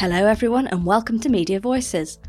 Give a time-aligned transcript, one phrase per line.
[0.00, 2.20] Hello, everyone, and welcome to Media Voices.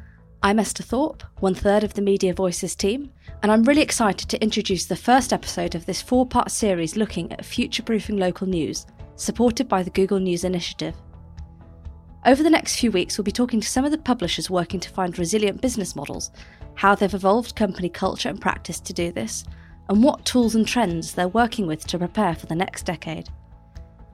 [0.44, 4.44] I'm Esther Thorpe, one third of the Media Voices team, and I'm really excited to
[4.44, 8.88] introduce the first episode of this four part series looking at future proofing local news,
[9.16, 10.96] supported by the Google News Initiative.
[12.26, 14.90] Over the next few weeks, we'll be talking to some of the publishers working to
[14.90, 16.32] find resilient business models,
[16.76, 19.46] how they've evolved company culture and practice to do this,
[19.88, 23.30] and what tools and trends they're working with to prepare for the next decade.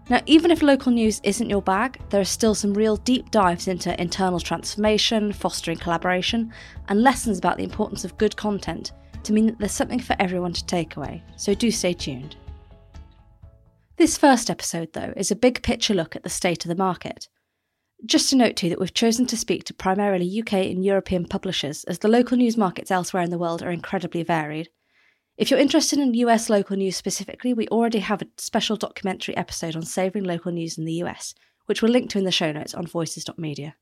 [0.09, 3.67] Now, even if local news isn't your bag, there are still some real deep dives
[3.67, 6.53] into internal transformation, fostering collaboration,
[6.87, 8.93] and lessons about the importance of good content
[9.23, 12.37] to mean that there's something for everyone to take away, so do stay tuned.
[13.97, 17.27] This first episode, though, is a big picture look at the state of the market.
[18.05, 21.83] Just to note too that we've chosen to speak to primarily UK and European publishers
[21.85, 24.69] as the local news markets elsewhere in the world are incredibly varied,
[25.37, 29.75] if you're interested in US local news specifically, we already have a special documentary episode
[29.75, 31.35] on saving local news in the US,
[31.67, 33.75] which we'll link to in the show notes on voices.media.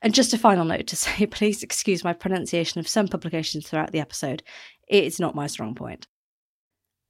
[0.00, 3.92] And just a final note to say please excuse my pronunciation of some publications throughout
[3.92, 4.42] the episode.
[4.88, 6.06] It's not my strong point.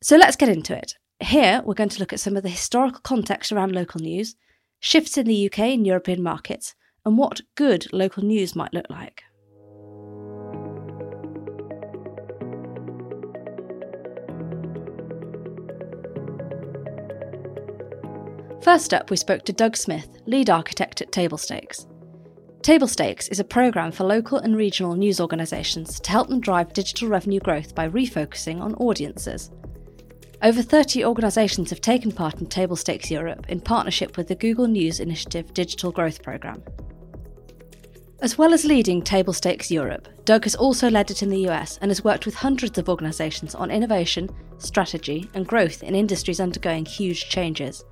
[0.02, 0.96] So let's get into it.
[1.20, 4.34] Here, we're going to look at some of the historical context around local news,
[4.80, 6.74] shifts in the UK and European markets,
[7.06, 9.22] and what good local news might look like.
[18.64, 21.86] First up, we spoke to Doug Smith, lead architect at Table Stakes.
[22.62, 26.72] Table Stakes is a programme for local and regional news organisations to help them drive
[26.72, 29.50] digital revenue growth by refocusing on audiences.
[30.40, 34.66] Over 30 organisations have taken part in Table Stakes Europe in partnership with the Google
[34.66, 36.62] News Initiative Digital Growth Programme.
[38.22, 41.78] As well as leading Table Stakes Europe, Doug has also led it in the US
[41.82, 46.86] and has worked with hundreds of organisations on innovation, strategy, and growth in industries undergoing
[46.86, 47.84] huge changes.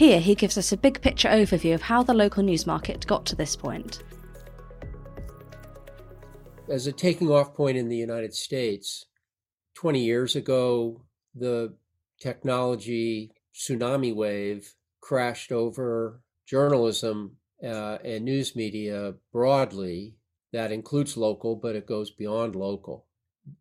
[0.00, 3.26] Here, he gives us a big picture overview of how the local news market got
[3.26, 4.02] to this point.
[6.70, 9.04] As a taking off point in the United States,
[9.74, 11.02] 20 years ago,
[11.34, 11.74] the
[12.18, 20.14] technology tsunami wave crashed over journalism uh, and news media broadly.
[20.50, 23.04] That includes local, but it goes beyond local.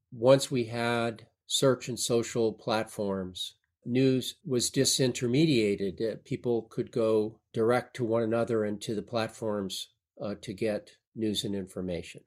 [0.10, 6.24] Once we had search and social platforms, news was disintermediated.
[6.26, 9.90] People could go direct to one another and to the platforms
[10.22, 12.22] uh, to get news and information.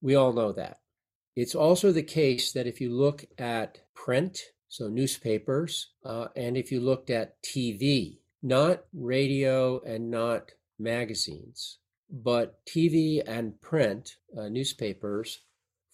[0.00, 0.80] We all know that.
[1.36, 4.38] It's also the case that if you look at print,
[4.68, 11.78] so newspapers, uh, and if you looked at TV, not radio and not magazines,
[12.10, 15.42] but TV and print uh, newspapers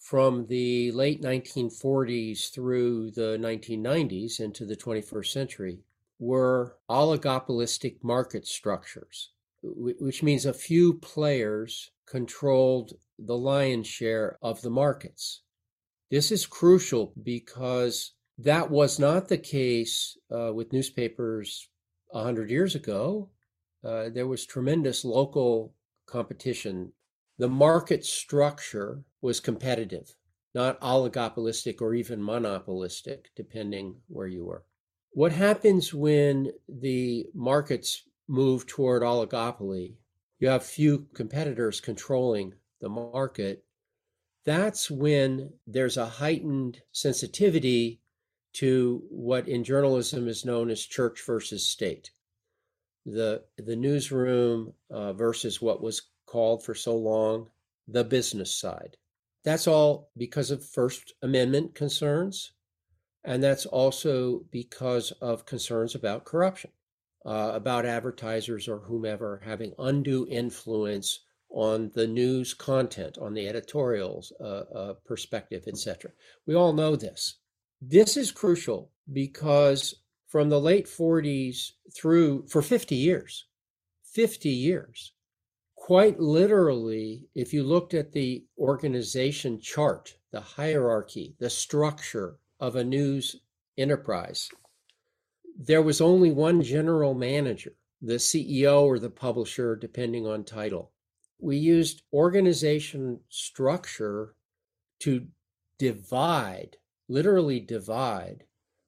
[0.07, 5.79] from the late 1940s through the 1990s into the 21st century
[6.17, 9.31] were oligopolistic market structures,
[9.61, 15.41] which means a few players controlled the lion's share of the markets.
[16.09, 21.67] This is crucial because that was not the case uh, with newspapers
[22.11, 23.29] 100 years ago.
[23.83, 25.73] Uh, there was tremendous local
[26.05, 26.93] competition
[27.37, 30.15] the market structure was competitive,
[30.55, 34.63] not oligopolistic or even monopolistic, depending where you were.
[35.11, 39.95] What happens when the markets move toward oligopoly?
[40.39, 43.63] You have few competitors controlling the market.
[44.45, 48.01] That's when there's a heightened sensitivity
[48.53, 52.11] to what in journalism is known as church versus state.
[53.05, 57.49] The, the newsroom uh, versus what was called for so long
[57.87, 58.97] the business side.
[59.43, 62.51] That's all because of First Amendment concerns,
[63.23, 66.71] and that's also because of concerns about corruption,
[67.25, 74.33] uh, about advertisers or whomever having undue influence on the news content, on the editorials
[74.41, 76.11] uh, uh, perspective, etc.
[76.45, 77.37] We all know this.
[77.81, 79.95] This is crucial because
[80.27, 83.45] from the late 40s through for 50 years,
[84.03, 85.13] 50 years,
[85.87, 92.83] quite literally, if you looked at the organization chart, the hierarchy, the structure of a
[92.83, 93.37] news
[93.77, 94.49] enterprise,
[95.57, 100.91] there was only one general manager, the CEO or the publisher, depending on title.
[101.39, 104.35] We used organization structure
[104.99, 105.25] to
[105.79, 106.75] divide,
[107.07, 108.43] literally divide,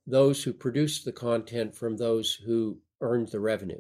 [0.06, 3.80] those who produced the content from those who earned the revenue.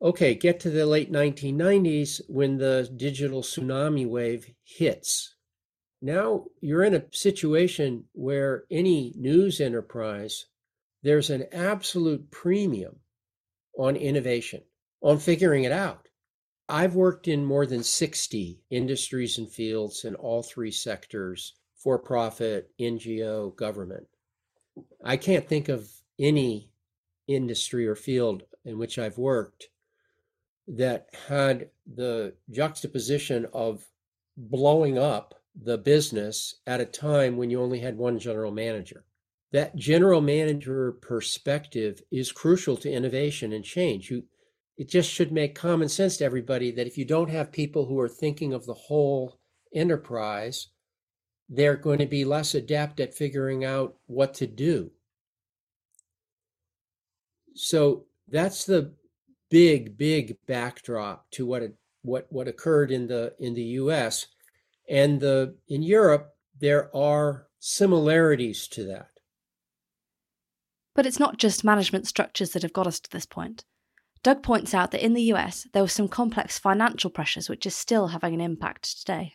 [0.00, 5.34] Okay, get to the late 1990s when the digital tsunami wave hits.
[6.00, 10.46] Now you're in a situation where any news enterprise,
[11.02, 13.00] there's an absolute premium
[13.76, 14.62] on innovation,
[15.00, 16.06] on figuring it out.
[16.68, 22.70] I've worked in more than 60 industries and fields in all three sectors for profit,
[22.78, 24.06] NGO, government.
[25.02, 25.90] I can't think of
[26.20, 26.70] any
[27.26, 29.70] industry or field in which I've worked
[30.68, 33.84] that had the juxtaposition of
[34.36, 39.04] blowing up the business at a time when you only had one general manager.
[39.50, 44.10] That general manager perspective is crucial to innovation and change.
[44.10, 44.24] You,
[44.76, 47.98] it just should make common sense to everybody that if you don't have people who
[47.98, 49.40] are thinking of the whole
[49.74, 50.68] enterprise,
[51.48, 54.90] they're going to be less adept at figuring out what to do.
[57.54, 58.92] So that's the
[59.50, 64.26] big, big backdrop to what it, what what occurred in the in the U.S.
[64.88, 66.30] and the in Europe.
[66.60, 69.10] There are similarities to that.
[70.94, 73.64] But it's not just management structures that have got us to this point.
[74.24, 77.70] Doug points out that in the US, there were some complex financial pressures which are
[77.70, 79.34] still having an impact today.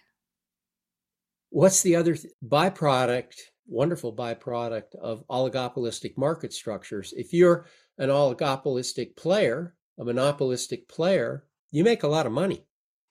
[1.50, 3.36] What's the other th- byproduct,
[3.68, 7.14] wonderful byproduct of oligopolistic market structures?
[7.16, 7.68] If you're
[7.98, 12.66] an oligopolistic player, a monopolistic player, you make a lot of money.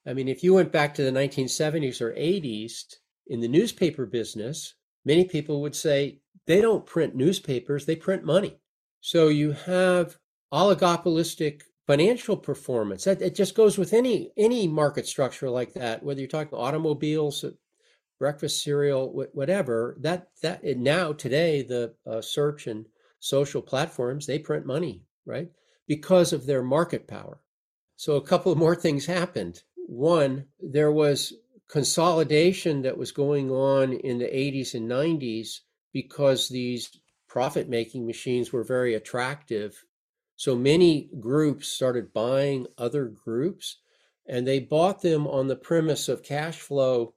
[0.05, 2.95] I mean, if you went back to the 1970s or 80s
[3.27, 4.75] in the newspaper business,
[5.05, 8.59] many people would say they don't print newspapers, they print money.
[9.01, 10.17] So you have
[10.51, 13.03] oligopolistic financial performance.
[13.05, 17.43] That it just goes with any any market structure like that, whether you're talking automobiles,
[18.19, 19.97] breakfast cereal, whatever.
[19.99, 22.85] That that now today the uh, search and
[23.19, 25.49] social platforms they print money, right?
[25.87, 27.41] Because of their market power.
[27.95, 29.63] So a couple more things happened.
[29.75, 31.33] One, there was
[31.69, 35.59] consolidation that was going on in the 80s and 90s
[35.91, 36.89] because these
[37.27, 39.83] profit making machines were very attractive.
[40.35, 43.79] So many groups started buying other groups
[44.27, 47.13] and they bought them on the premise of cash flow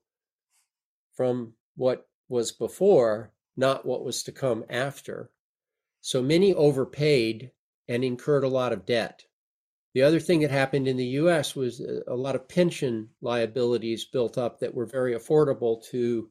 [1.15, 5.31] from what was before, not what was to come after.
[6.01, 7.51] So many overpaid
[7.89, 9.25] and incurred a lot of debt.
[9.95, 14.37] The other thing that happened in the US was a lot of pension liabilities built
[14.37, 16.29] up that were very affordable to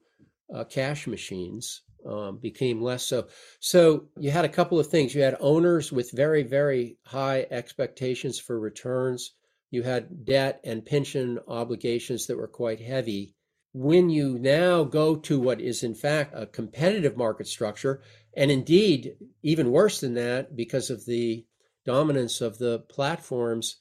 [0.54, 1.82] uh, cash machines.
[2.06, 3.28] Um, became less so.
[3.60, 5.16] So you had a couple of things.
[5.16, 9.32] You had owners with very, very high expectations for returns.
[9.72, 13.34] You had debt and pension obligations that were quite heavy.
[13.74, 18.04] When you now go to what is, in fact, a competitive market structure,
[18.36, 21.46] and indeed, even worse than that, because of the
[21.86, 23.78] dominance of the platforms,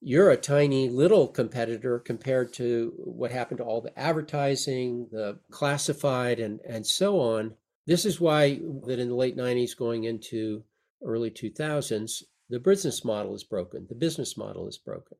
[0.00, 6.40] you're a tiny little competitor compared to what happened to all the advertising, the classified,
[6.40, 7.54] and, and so on.
[7.86, 10.64] This is why that in the late 90s going into
[11.02, 13.86] early 2000s, the business model is broken.
[13.88, 15.16] The business model is broken.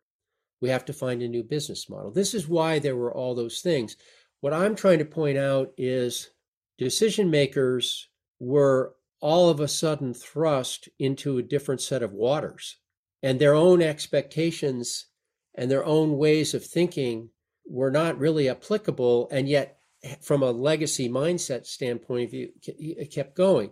[0.60, 2.10] We have to find a new business model.
[2.10, 3.96] This is why there were all those things.
[4.40, 6.30] What I'm trying to point out is
[6.76, 8.08] decision makers
[8.38, 12.76] were all of a sudden thrust into a different set of waters.
[13.22, 15.06] And their own expectations
[15.54, 17.30] and their own ways of thinking
[17.66, 19.28] were not really applicable.
[19.30, 19.78] And yet,
[20.20, 23.70] from a legacy mindset standpoint of view, it kept going.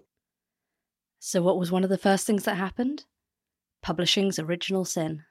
[1.19, 3.05] So, what was one of the first things that happened?
[3.83, 5.25] Publishing's original sin.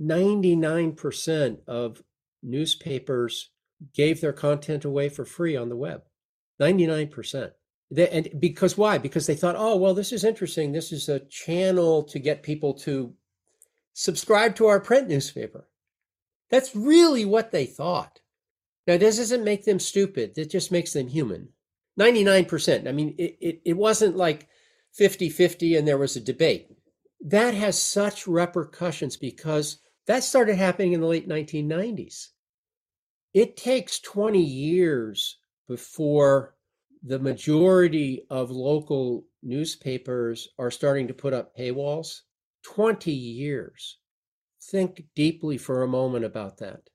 [0.00, 2.02] 99% of
[2.42, 3.50] newspapers
[3.94, 6.02] gave their content away for free on the web.
[6.60, 7.52] 99%.
[7.90, 8.98] They, and because why?
[8.98, 10.72] Because they thought, oh, well, this is interesting.
[10.72, 13.14] This is a channel to get people to
[13.92, 15.68] subscribe to our print newspaper.
[16.50, 18.20] That's really what they thought.
[18.86, 20.36] Now, this doesn't make them stupid.
[20.36, 21.48] It just makes them human.
[21.98, 22.88] 99%.
[22.88, 24.48] I mean, it, it, it wasn't like
[24.92, 26.70] 50 50 and there was a debate.
[27.20, 32.28] That has such repercussions because that started happening in the late 1990s.
[33.32, 36.54] It takes 20 years before
[37.06, 42.22] the majority of local newspapers are starting to put up paywalls.
[42.62, 43.98] 20 years.
[44.70, 46.88] Think deeply for a moment about that.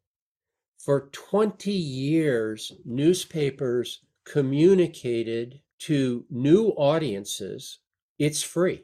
[0.80, 7.80] For 20 years, newspapers communicated to new audiences
[8.18, 8.84] it's free,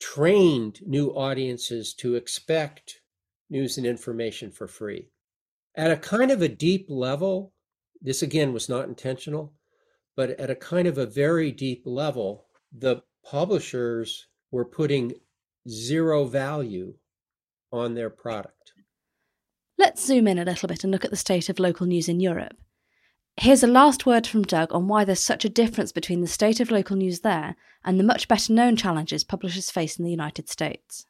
[0.00, 3.02] trained new audiences to expect
[3.50, 5.10] news and information for free.
[5.76, 7.52] At a kind of a deep level,
[8.00, 9.52] this again was not intentional
[10.16, 15.14] but at a kind of a very deep level, the publishers were putting
[15.68, 16.94] zero value
[17.72, 18.72] on their product.
[19.78, 22.20] Let's zoom in a little bit and look at the state of local news in
[22.20, 22.56] Europe.
[23.36, 26.60] Here's a last word from Doug on why there's such a difference between the state
[26.60, 30.48] of local news there and the much better known challenges publishers face in the United
[30.48, 31.06] States.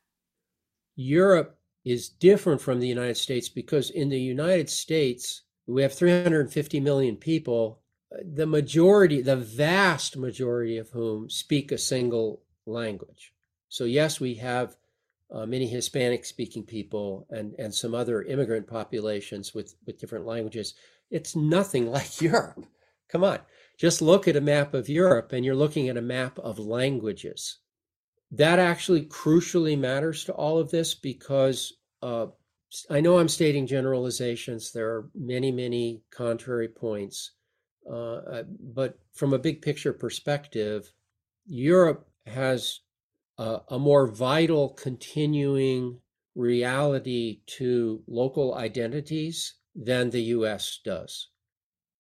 [0.97, 6.81] Europe is different from the United States because in the United States, we have 350
[6.81, 7.83] million people,
[8.23, 13.33] the majority, the vast majority of whom speak a single language.
[13.69, 14.77] So, yes, we have
[15.31, 20.75] uh, many Hispanic speaking people and, and some other immigrant populations with, with different languages.
[21.11, 22.65] It's nothing like Europe.
[23.09, 23.41] Come on,
[23.79, 27.59] just look at a map of Europe and you're looking at a map of languages.
[28.31, 32.27] That actually crucially matters to all of this because uh,
[32.91, 34.73] I know I'm stating generalizations.
[34.73, 37.33] There are many, many contrary points.
[37.89, 38.43] Uh, uh
[38.75, 40.93] but from a big picture perspective,
[41.47, 42.81] Europe has
[43.39, 46.01] a, a more vital continuing
[46.35, 51.29] reality to local identities than the US does.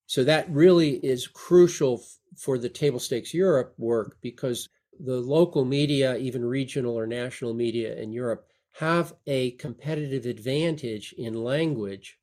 [0.07, 5.65] So that really is crucial f- for the table stakes Europe work because the local
[5.65, 8.47] media, even regional or national media in Europe,
[8.79, 12.19] have a competitive advantage in language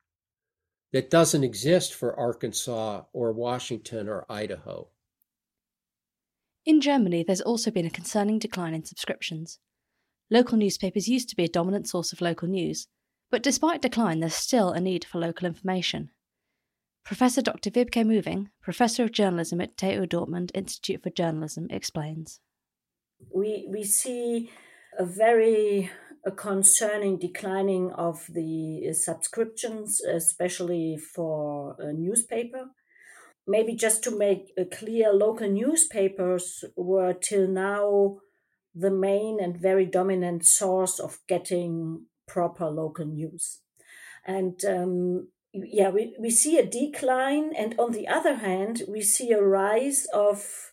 [0.92, 4.88] that doesn't exist for Arkansas or Washington or Idaho.
[6.66, 9.60] In Germany, there's also been a concerning decline in subscriptions.
[10.30, 12.88] Local newspapers used to be a dominant source of local news,
[13.30, 16.12] but despite decline, there's still a need for local information.
[17.04, 17.72] Professor Dr.
[17.72, 22.40] Wiebke Möhring, Professor of Journalism at TU Dortmund Institute for Journalism, explains.
[23.34, 24.52] We, we see
[25.00, 25.90] a very
[26.26, 32.70] a concerning declining of the subscriptions, especially for a newspaper
[33.48, 38.18] maybe just to make it clear, local newspapers were till now
[38.74, 43.60] the main and very dominant source of getting proper local news.
[44.26, 47.52] And um, yeah, we, we see a decline.
[47.58, 50.72] And on the other hand, we see a rise of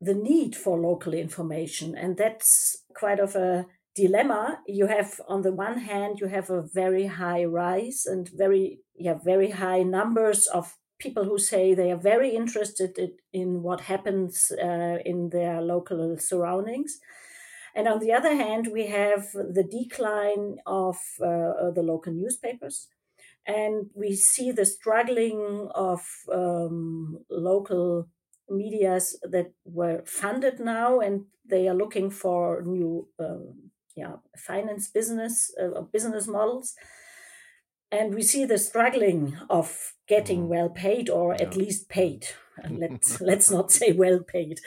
[0.00, 1.96] the need for local information.
[1.96, 4.60] And that's quite of a dilemma.
[4.66, 9.18] You have, on the one hand, you have a very high rise and very, yeah,
[9.24, 12.92] very high numbers of people who say they are very interested
[13.32, 16.98] in what happens uh, in their local surroundings.
[17.74, 22.88] And on the other hand, we have the decline of uh, the local newspapers.
[23.46, 26.00] And we see the struggling of
[26.32, 28.08] um, local
[28.48, 33.65] medias that were funded now, and they are looking for new, um,
[33.96, 36.74] yeah, finance business uh, business models
[37.90, 40.48] and we see the struggling of getting mm.
[40.48, 41.46] well paid or yeah.
[41.46, 42.26] at least paid
[42.62, 44.60] and let's let's not say well paid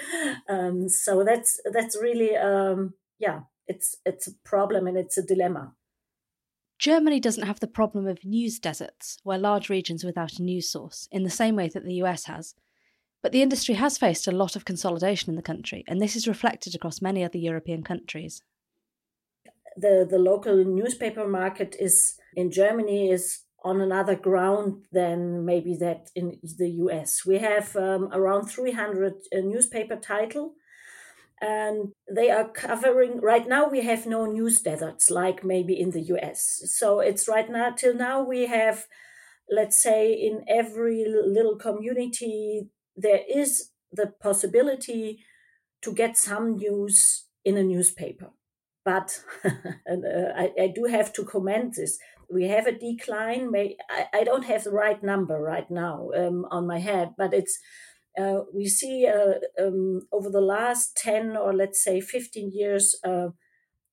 [0.47, 5.73] um, so that's that's really um, yeah it's it's a problem and it's a dilemma
[6.77, 11.09] Germany doesn't have the problem of news deserts, where large regions without a news source,
[11.11, 12.55] in the same way that the US has.
[13.21, 16.25] But the industry has faced a lot of consolidation in the country, and this is
[16.25, 18.41] reflected across many other European countries
[19.79, 26.09] the the local newspaper market is in Germany is on another ground than maybe that
[26.15, 27.25] in the US.
[27.25, 30.53] We have um, around 300 uh, newspaper title
[31.41, 36.01] and they are covering right now we have no news deserts like maybe in the
[36.13, 36.61] US.
[36.65, 38.85] So it's right now till now we have
[39.49, 45.23] let's say in every little community there is the possibility
[45.81, 48.31] to get some news in a newspaper
[48.85, 49.19] but
[49.85, 51.97] and, uh, I, I, do have to comment this.
[52.31, 53.51] We have a decline.
[53.51, 57.33] May, I, I don't have the right number right now um, on my head, but
[57.33, 57.59] it's
[58.19, 63.29] uh, we see uh, um, over the last 10 or let's say 15 years uh,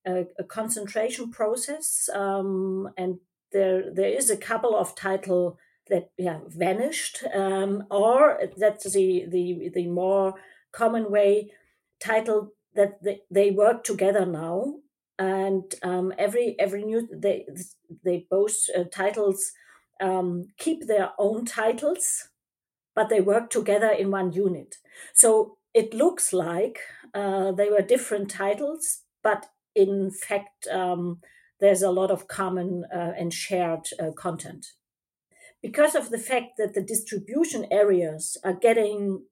[0.07, 3.19] a, a, concentration process um, and
[3.53, 9.71] there there is a couple of title that yeah vanished um, or that's the, the
[9.75, 10.35] the more
[10.73, 11.53] common way
[12.01, 14.75] title that they, they work together now
[15.19, 17.47] and um, every every new they
[18.05, 19.53] they both uh, titles
[20.01, 22.29] um, keep their own titles
[22.95, 24.77] but they work together in one unit.
[25.15, 26.81] So it looks like
[27.15, 31.21] uh, they were different titles but in fact um,
[31.61, 34.67] there's a lot of common uh, and shared uh, content.
[35.63, 39.25] Because of the fact that the distribution areas are getting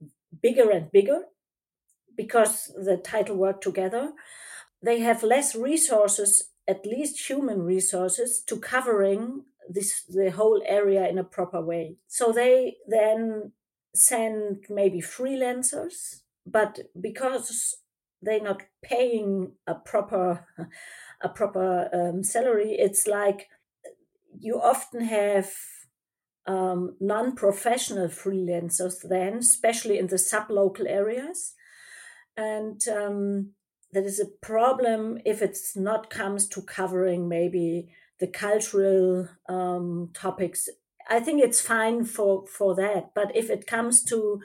[0.42, 1.24] bigger and bigger
[2.16, 4.12] because the title work together.
[4.82, 11.18] They have less resources, at least human resources, to covering this the whole area in
[11.18, 11.96] a proper way.
[12.06, 13.52] So they then
[13.94, 17.76] send maybe freelancers, but because
[18.20, 20.46] they're not paying a proper
[21.22, 23.48] a proper um, salary, it's like
[24.38, 25.50] you often have
[26.46, 31.54] um, non-professional freelancers then, especially in the sub-local areas,
[32.36, 33.50] and um,
[33.92, 37.88] that is a problem if it's not comes to covering maybe
[38.20, 40.68] the cultural um, topics.
[41.08, 43.10] I think it's fine for for that.
[43.14, 44.40] But if it comes to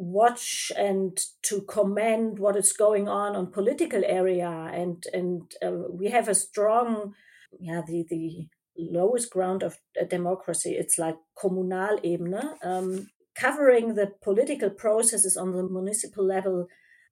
[0.00, 6.08] watch and to comment what is going on on political area and and uh, we
[6.08, 7.12] have a strong
[7.58, 8.48] yeah the the
[8.78, 9.76] lowest ground of
[10.08, 16.66] democracy it's like kommunalebene um, covering the political processes on the municipal level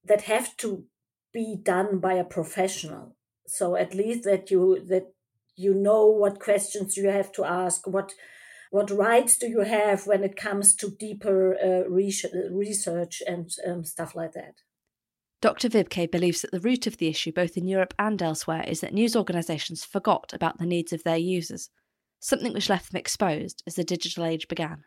[0.04, 0.84] that have to
[1.32, 5.12] be done by a professional so at least that you that
[5.56, 8.12] you know what questions you have to ask what
[8.70, 14.14] what rights do you have when it comes to deeper uh, research and um, stuff
[14.14, 14.54] like that
[15.40, 15.68] Dr.
[15.68, 18.92] Wiebke believes that the root of the issue, both in Europe and elsewhere, is that
[18.92, 21.70] news organisations forgot about the needs of their users,
[22.18, 24.82] something which left them exposed as the digital age began.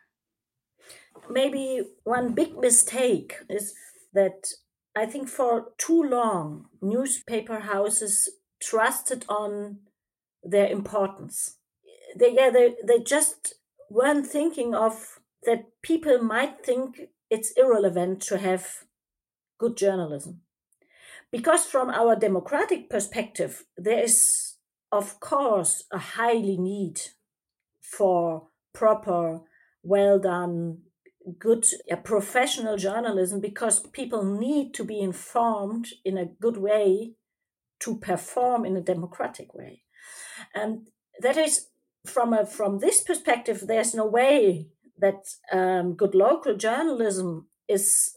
[1.30, 3.72] Maybe one big mistake is
[4.12, 4.52] that
[4.94, 8.28] I think for too long, newspaper houses
[8.60, 9.78] trusted on
[10.42, 11.56] their importance.
[12.16, 13.54] They, yeah, they, they just
[13.90, 18.84] weren't thinking of that people might think it's irrelevant to have
[19.58, 20.42] good journalism.
[21.30, 24.56] Because from our democratic perspective, there is,
[24.90, 27.00] of course, a highly need
[27.80, 29.40] for proper,
[29.82, 30.78] well done,
[31.38, 37.14] good uh, professional journalism because people need to be informed in a good way
[37.80, 39.82] to perform in a democratic way.
[40.54, 40.88] And
[41.20, 41.68] that is
[42.06, 48.16] from a from this perspective, there's no way that um, good local journalism is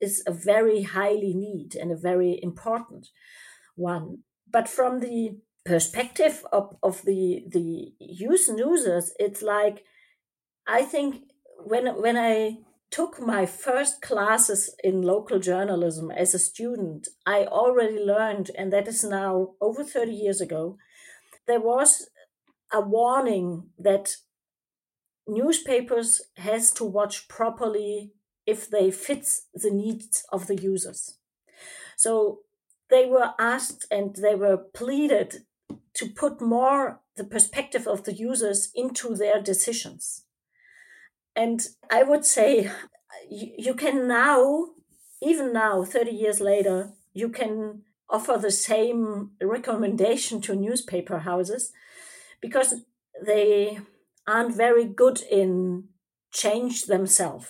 [0.00, 3.08] is a very highly need and a very important
[3.76, 4.18] one.
[4.50, 9.84] But from the perspective of, of the the use users, it's like
[10.66, 11.31] I think
[11.64, 12.58] when when I
[12.90, 18.86] took my first classes in local journalism as a student, I already learned, and that
[18.86, 20.76] is now over 30 years ago,
[21.46, 22.08] there was
[22.70, 24.16] a warning that
[25.26, 28.12] newspapers has to watch properly
[28.46, 31.16] if they fit the needs of the users.
[31.96, 32.40] So
[32.90, 35.44] they were asked and they were pleaded
[35.94, 40.24] to put more the perspective of the users into their decisions.
[41.34, 42.70] And I would say
[43.30, 44.66] you, you can now,
[45.22, 51.72] even now, 30 years later, you can offer the same recommendation to newspaper houses
[52.40, 52.74] because
[53.24, 53.78] they
[54.26, 55.84] aren't very good in
[56.32, 57.48] change themselves.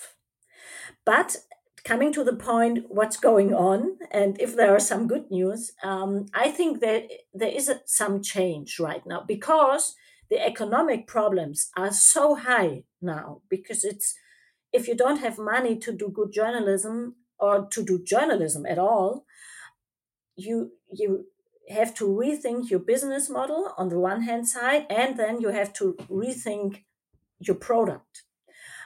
[1.04, 1.36] But
[1.84, 6.26] coming to the point, what's going on, and if there are some good news, um,
[6.32, 9.96] I think that there is some change right now because
[10.32, 14.14] the economic problems are so high now because it's
[14.72, 19.26] if you don't have money to do good journalism or to do journalism at all
[20.34, 21.26] you you
[21.68, 25.70] have to rethink your business model on the one hand side and then you have
[25.74, 26.82] to rethink
[27.38, 28.22] your product.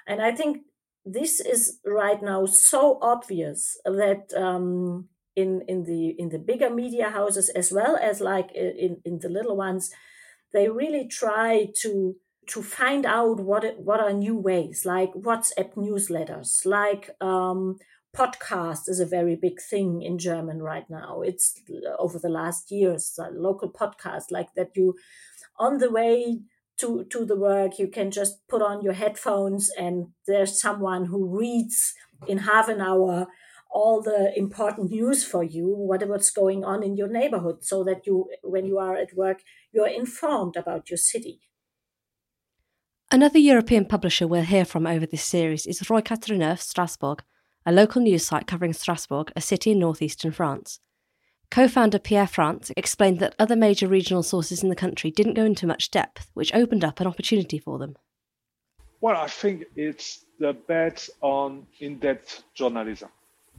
[0.08, 0.52] And i think
[1.18, 7.08] this is right now so obvious that um, in in the in the bigger media
[7.10, 9.92] houses as well as like in in the little ones
[10.52, 12.16] they really try to
[12.48, 17.76] to find out what what are new ways like whatsapp newsletters like um,
[18.16, 21.20] podcast is a very big thing in german right now.
[21.20, 21.60] It's
[21.98, 24.94] over the last years local podcast like that you
[25.58, 26.40] on the way
[26.78, 31.38] to to the work you can just put on your headphones and there's someone who
[31.38, 31.94] reads
[32.26, 33.26] in half an hour
[33.76, 38.16] all the important news for you whatever's going on in your neighborhood so that you
[38.42, 41.40] when you are at work you're informed about your city
[43.10, 47.22] another european publisher we'll hear from over this series is roy Neuf strasbourg
[47.66, 50.80] a local news site covering strasbourg a city in northeastern france
[51.50, 55.44] Co founder Pierre France explained that other major regional sources in the country didn't go
[55.44, 57.96] into much depth, which opened up an opportunity for them.
[59.00, 63.10] Well, I think it's the bet on in depth journalism.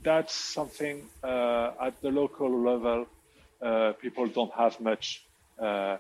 [0.08, 3.08] That's something uh, at the local level
[3.62, 5.26] uh, people don't have much.
[5.60, 5.98] Uh,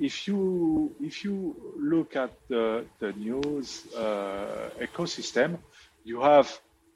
[0.00, 3.86] if you if you look at the the news
[4.80, 5.58] ecosystem,
[6.04, 6.48] you have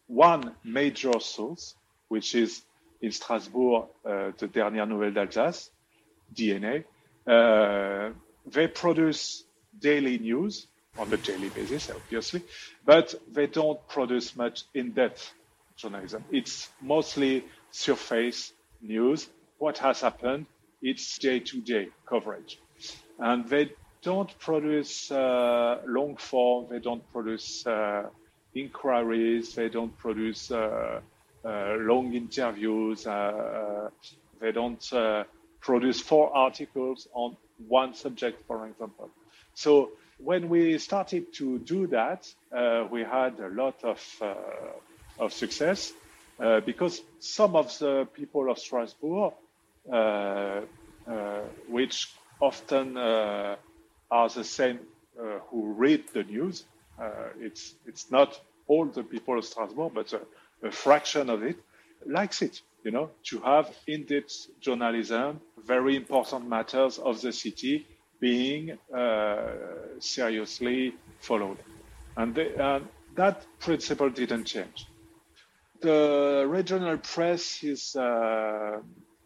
[0.07, 1.75] one major source,
[2.09, 2.63] which is
[3.03, 5.69] in Strasbourg the Dernières Nouvelles d'Alsace,
[6.35, 6.85] DNA.
[8.47, 9.45] They produce
[9.79, 10.67] daily news
[10.97, 12.43] on a daily basis, obviously,
[12.87, 15.35] but they don't produce much in-depth
[15.83, 16.25] journalism.
[16.31, 19.29] It's mostly surface news.
[19.59, 20.47] What has happened?
[20.81, 22.59] It's day-to-day coverage,
[23.19, 23.71] and they
[24.03, 26.67] don't produce uh, long form.
[26.71, 28.09] They don't produce uh,
[28.55, 29.55] inquiries.
[29.55, 31.01] They don't produce uh,
[31.45, 33.07] uh, long interviews.
[33.07, 33.91] Uh, uh,
[34.41, 34.93] they don't
[35.61, 37.37] produce four articles on
[37.69, 39.09] one subject, for example.
[39.55, 44.35] So when we started to do that, uh, we had a lot of, uh,
[45.19, 45.93] of success
[46.41, 49.33] uh, because some of the people of Strasbourg,
[49.93, 53.57] uh, uh, which often uh,
[54.11, 54.81] are the same
[55.51, 56.65] who read the news,
[57.39, 60.21] it's, it's not all the people of Strasbourg, but a,
[60.67, 61.57] a fraction of it
[62.07, 67.87] likes it, you know, to have in-depth journalism, very important matters of the city
[68.21, 69.51] being uh,
[69.99, 71.59] seriously followed.
[72.17, 74.87] And, and that principle didn't change.
[75.83, 78.81] The regional press is, uh,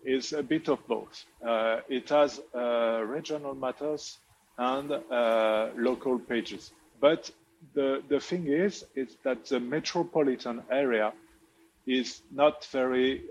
[0.05, 1.25] is a bit of both.
[1.47, 4.19] Uh, it has uh, regional matters
[4.59, 4.89] and
[5.77, 6.73] local pages.
[7.01, 7.31] But
[7.75, 11.13] the, the thing is, is that the metropolitan area
[11.87, 13.23] is not very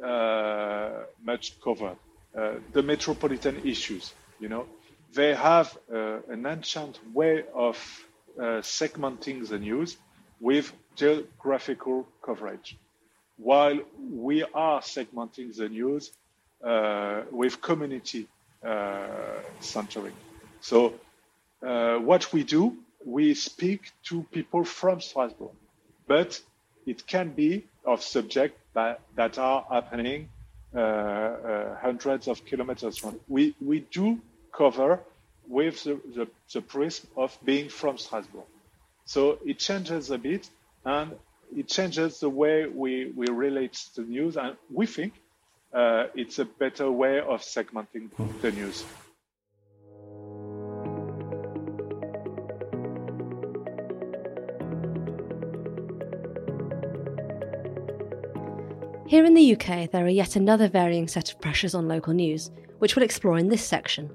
[1.24, 1.98] much covered.
[2.34, 4.66] The metropolitan issues, you know,
[5.14, 7.78] they have an ancient way of
[8.38, 9.98] uh, segmenting the news
[10.42, 12.78] with geographical coverage,
[13.38, 16.12] while we are segmenting the news
[16.64, 18.28] uh, with community
[18.66, 19.08] uh,
[19.60, 20.14] centering.
[20.62, 20.94] So,
[21.60, 25.52] what we do we speak to people from Strasbourg,
[26.08, 26.42] but
[26.86, 30.30] it can be of subjects that, that are happening
[30.76, 33.20] uh, uh, hundreds of kilometers from.
[33.28, 34.20] We, we do
[34.52, 35.00] cover
[35.48, 38.46] with the, the, the prism of being from Strasbourg.
[39.06, 40.50] So it changes a bit
[40.84, 41.12] and
[41.56, 44.38] it changes the way we, we relate to the news.
[44.38, 45.14] And we think
[45.74, 48.10] uh, it's a better way of segmenting
[48.42, 48.86] the news.
[59.08, 62.50] Here in the UK, there are yet another varying set of pressures on local news,
[62.80, 64.10] which we'll explore in this section.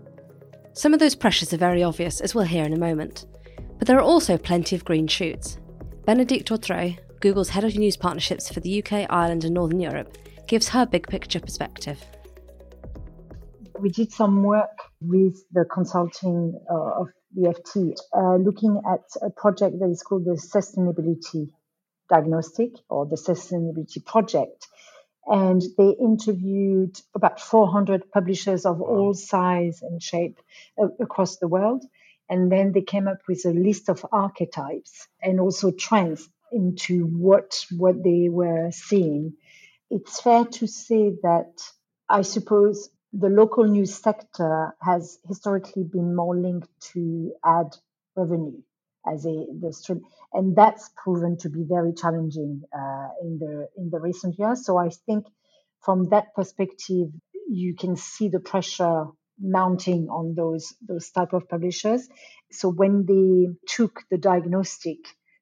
[0.73, 3.27] Some of those pressures are very obvious, as we'll hear in a moment,
[3.79, 5.59] but there are also plenty of green shoots.
[6.07, 10.16] Bénédicte Autret, Google's head of news partnerships for the UK, Ireland, and Northern Europe,
[10.48, 12.02] gives her big picture perspective.
[13.78, 19.30] We did some work with the consulting uh, of the FT, uh, looking at a
[19.30, 21.50] project that is called the Sustainability
[22.09, 24.66] Diagnostic or the Sustainability Project,
[25.26, 30.38] and they interviewed about 400 publishers of all size and shape
[30.83, 31.85] uh, across the world.
[32.30, 37.65] And then they came up with a list of archetypes and also trends into what
[37.77, 39.35] what they were seeing
[39.91, 41.53] it's fair to say that
[42.09, 47.77] i suppose the local news sector has historically been more linked to ad
[48.17, 48.61] revenue
[49.07, 53.91] as a the stream, and that's proven to be very challenging uh, in the in
[53.91, 54.65] the recent years.
[54.65, 55.27] So I think
[55.81, 57.09] from that perspective,
[57.49, 59.07] you can see the pressure
[59.41, 62.09] mounting on those those type of publishers.
[62.53, 64.99] So when they took the diagnostic,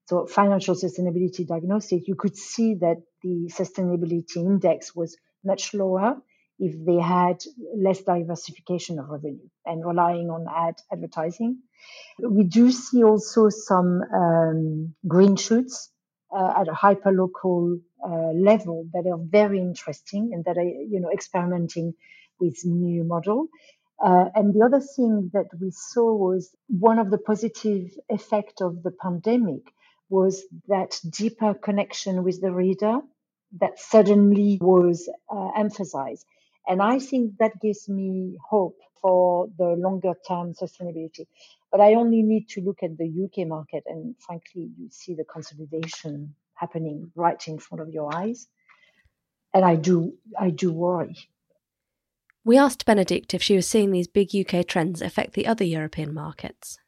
[0.09, 6.16] so financial sustainability diagnostic, you could see that the sustainability index was much lower
[6.59, 7.44] if they had
[7.77, 11.59] less diversification of revenue and relying on ad advertising.
[12.18, 15.90] We do see also some um, green shoots
[16.35, 21.11] uh, at a hyperlocal uh, level that are very interesting and that are you know
[21.12, 21.92] experimenting
[22.40, 23.49] with new model.
[24.03, 28.83] Uh, and the other thing that we saw was one of the positive effect of
[28.83, 29.75] the pandemic
[30.09, 33.01] was that deeper connection with the reader
[33.61, 36.25] that suddenly was uh, emphasized.
[36.66, 41.27] And I think that gives me hope for the longer term sustainability.
[41.71, 45.25] But I only need to look at the UK market, and frankly, you see the
[45.25, 48.49] consolidation happening right in front of your eyes.
[49.55, 51.16] And I do, I do worry.
[52.44, 56.14] We asked Benedict if she was seeing these big UK trends affect the other European
[56.14, 56.79] markets.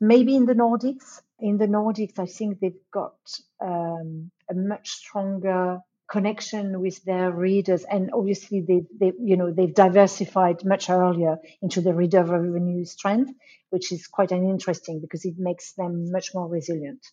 [0.00, 1.20] Maybe in the Nordics.
[1.40, 3.16] In the Nordics, I think they've got
[3.60, 7.84] um, a much stronger connection with their readers.
[7.84, 13.32] And obviously they they you know they've diversified much earlier into the reader revenue strength
[13.70, 17.04] which is quite an interesting because it makes them much more resilient.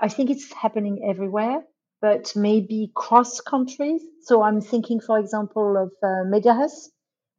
[0.00, 1.62] I think it's happening everywhere
[2.00, 4.02] but maybe cross countries.
[4.22, 6.88] So i'm thinking for example of uh, mediahuis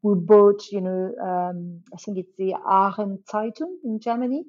[0.02, 4.46] who bought you know um, i think it's the Aachen Zeitung in germany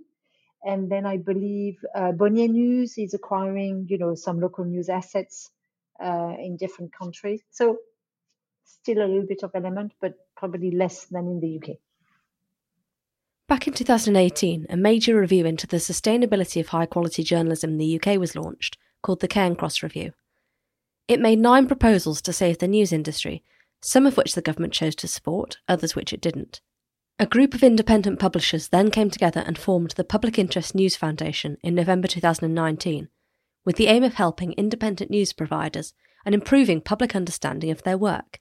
[0.64, 5.51] and then i believe uh, bonnier news is acquiring you know some local news assets
[6.03, 7.42] uh, in different countries.
[7.51, 7.79] So
[8.64, 11.77] still a little bit of element, but probably less than in the UK.
[13.48, 18.01] Back in 2018, a major review into the sustainability of high quality journalism in the
[18.01, 20.12] UK was launched, called the Cairncross Review.
[21.07, 23.42] It made nine proposals to save the news industry,
[23.83, 26.61] some of which the government chose to support, others which it didn't.
[27.22, 31.56] A group of independent publishers then came together and formed the Public Interest News Foundation
[31.62, 33.11] in November 2019,
[33.64, 35.94] with the aim of helping independent news providers
[36.26, 38.40] and improving public understanding of their work.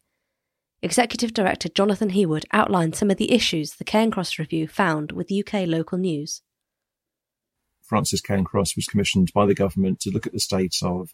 [0.82, 5.67] Executive Director Jonathan Heawood outlined some of the issues the Cairncross Review found with UK
[5.67, 6.41] local news.
[7.84, 11.13] Frances Cairncross was commissioned by the government to look at the state of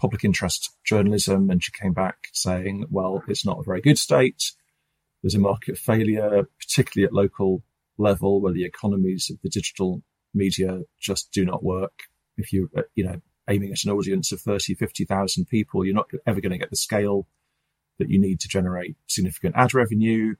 [0.00, 4.50] public interest journalism, and she came back saying, well, it's not a very good state.
[5.22, 7.62] There's a market failure, particularly at local
[7.96, 10.02] level, where the economies of the digital
[10.34, 12.04] media just do not work.
[12.36, 16.10] If you're, uh, you know, aiming at an audience of 30, 50,000 people, you're not
[16.26, 17.26] ever going to get the scale
[17.98, 20.34] that you need to generate significant ad revenue.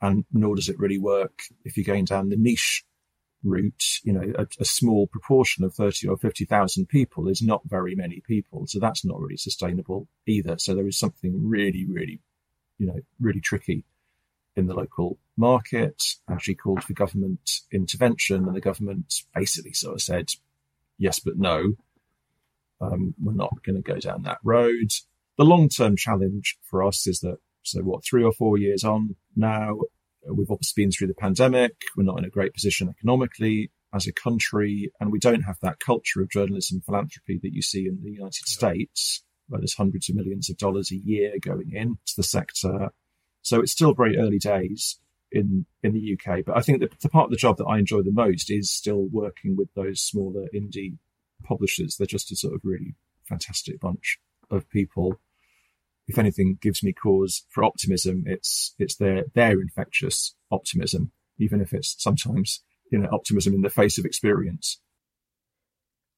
[0.00, 2.84] And nor does it really work if you're going down the niche
[3.42, 4.00] route.
[4.02, 8.22] You know, a, a small proportion of 30 or 50,000 people is not very many
[8.26, 8.66] people.
[8.66, 10.56] So that's not really sustainable either.
[10.58, 12.20] So there is something really, really,
[12.78, 13.84] you know, really tricky
[14.56, 19.94] in the local market, and she called for government intervention, and the government basically sort
[19.94, 20.30] of said,
[20.98, 21.74] yes, but no.
[22.80, 24.90] Um, we're not going to go down that road.
[25.38, 29.16] The long term challenge for us is that, so what, three or four years on
[29.34, 29.78] now,
[30.30, 31.74] we've obviously been through the pandemic.
[31.96, 35.80] We're not in a great position economically as a country, and we don't have that
[35.80, 38.56] culture of journalism philanthropy that you see in the United yeah.
[38.56, 42.90] States, where there's hundreds of millions of dollars a year going into the sector
[43.46, 44.98] so it's still very early days
[45.30, 46.44] in in the UK.
[46.44, 48.72] But I think that the part of the job that I enjoy the most is
[48.72, 50.98] still working with those smaller indie
[51.44, 51.94] publishers.
[51.94, 52.96] They're just a sort of really
[53.28, 54.18] fantastic bunch
[54.50, 55.20] of people.
[56.08, 61.72] If anything gives me cause for optimism, it's it's their their infectious optimism, even if
[61.72, 64.80] it's sometimes you know optimism in the face of experience.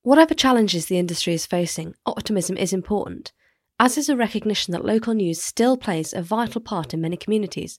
[0.01, 3.33] Whatever challenges the industry is facing, optimism is important
[3.79, 7.79] as is a recognition that local news still plays a vital part in many communities.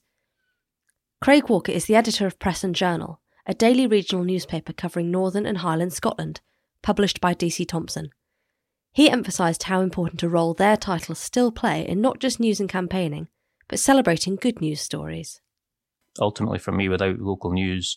[1.20, 5.44] Craig Walker is the editor of Press and Journal, a daily regional newspaper covering Northern
[5.44, 6.40] and Highland Scotland,
[6.82, 8.10] published by DC Thomson.
[8.92, 12.68] He emphasised how important a role their titles still play in not just news and
[12.68, 13.28] campaigning,
[13.68, 15.40] but celebrating good news stories.
[16.20, 17.96] Ultimately, for me, without local news,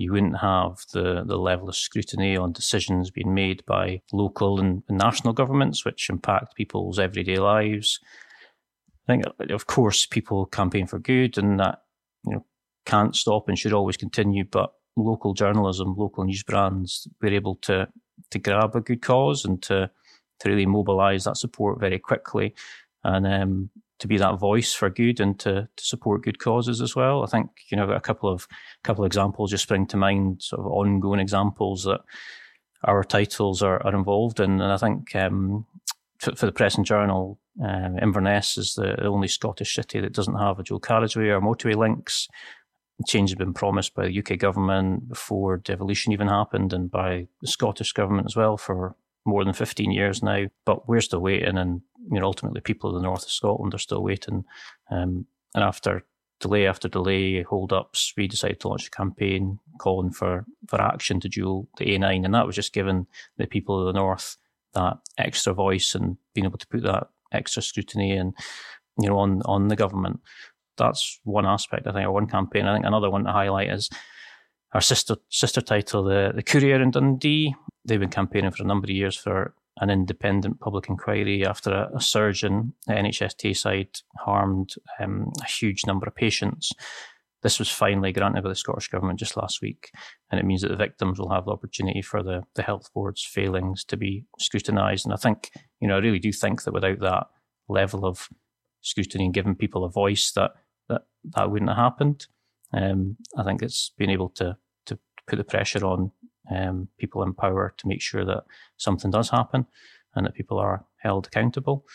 [0.00, 4.82] you wouldn't have the, the level of scrutiny on decisions being made by local and,
[4.88, 8.00] national governments, which impact people's everyday lives.
[9.06, 11.82] I think, of course, people campaign for good, and that
[12.24, 12.46] you know
[12.86, 14.44] can't stop and should always continue.
[14.44, 17.86] But local journalism, local news brands, we're able to
[18.30, 19.90] to grab a good cause and to
[20.40, 22.54] to really mobilise that support very quickly,
[23.04, 26.96] and um, to be that voice for good and to, to support good causes as
[26.96, 27.22] well.
[27.22, 28.48] I think you know a couple of
[28.82, 32.00] couple of examples just spring to mind, sort of ongoing examples that
[32.84, 35.66] our titles are, are involved in, and I think um,
[36.18, 40.38] for, for, the Press and Journal, um, Inverness is the only Scottish city that doesn't
[40.38, 42.26] have a dual carriageway or motorway links.
[43.06, 47.48] Change had been promised by the UK government before devolution even happened, and by the
[47.48, 48.96] Scottish government as well for
[49.30, 51.56] more than 15 years now, but we're still waiting.
[51.56, 54.44] And, you know, ultimately people in the north of Scotland are still waiting.
[54.90, 56.04] Um, and after
[56.40, 61.20] delay after delay, hold ups, we decided to launch a campaign calling for, for action
[61.20, 62.24] to dual the A9.
[62.24, 64.36] And that was just giving the people of the north
[64.74, 68.34] that extra voice and being able to put that extra scrutiny and,
[69.00, 70.20] you know, on, on the government.
[70.76, 72.66] That's one aspect, I think, or one campaign.
[72.66, 73.90] I think another one to highlight is
[74.72, 77.54] our sister sister title, the, the Courier in Dundee.
[77.84, 81.96] They've been campaigning for a number of years for an independent public inquiry after a,
[81.96, 86.72] a surgeon at NHS Tayside harmed um, a huge number of patients.
[87.42, 89.90] This was finally granted by the Scottish Government just last week,
[90.30, 93.24] and it means that the victims will have the opportunity for the, the health board's
[93.24, 95.06] failings to be scrutinised.
[95.06, 97.28] And I think, you know, I really do think that without that
[97.68, 98.28] level of
[98.82, 100.52] scrutiny and giving people a voice, that
[100.90, 101.02] that,
[101.34, 102.26] that wouldn't have happened.
[102.74, 106.12] Um, I think it's been able to to put the pressure on
[106.50, 108.44] um, people in power to make sure that
[108.76, 109.66] something does happen
[110.14, 111.86] and that people are held accountable.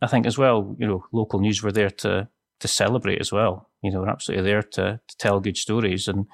[0.00, 2.28] I think as well, you know, local news were there to
[2.60, 3.68] to celebrate as well.
[3.82, 6.26] You know, we're absolutely there to to tell good stories, and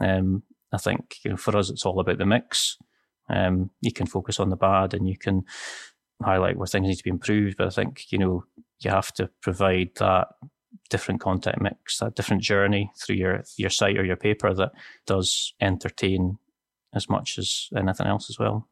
[0.00, 2.76] um, I think you know for us it's all about the mix.
[3.28, 5.44] Um, you can focus on the bad, and you can
[6.22, 7.56] highlight where things need to be improved.
[7.56, 8.44] But I think you know
[8.80, 10.28] you have to provide that
[10.90, 14.72] different content mix, that different journey through your your site or your paper that
[15.06, 16.38] does entertain
[16.96, 18.68] as much as anything else as well.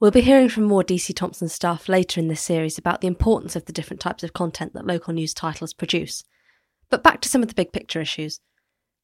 [0.00, 3.56] We'll be hearing from more DC Thomson staff later in this series about the importance
[3.56, 6.24] of the different types of content that local news titles produce.
[6.90, 8.40] But back to some of the big picture issues.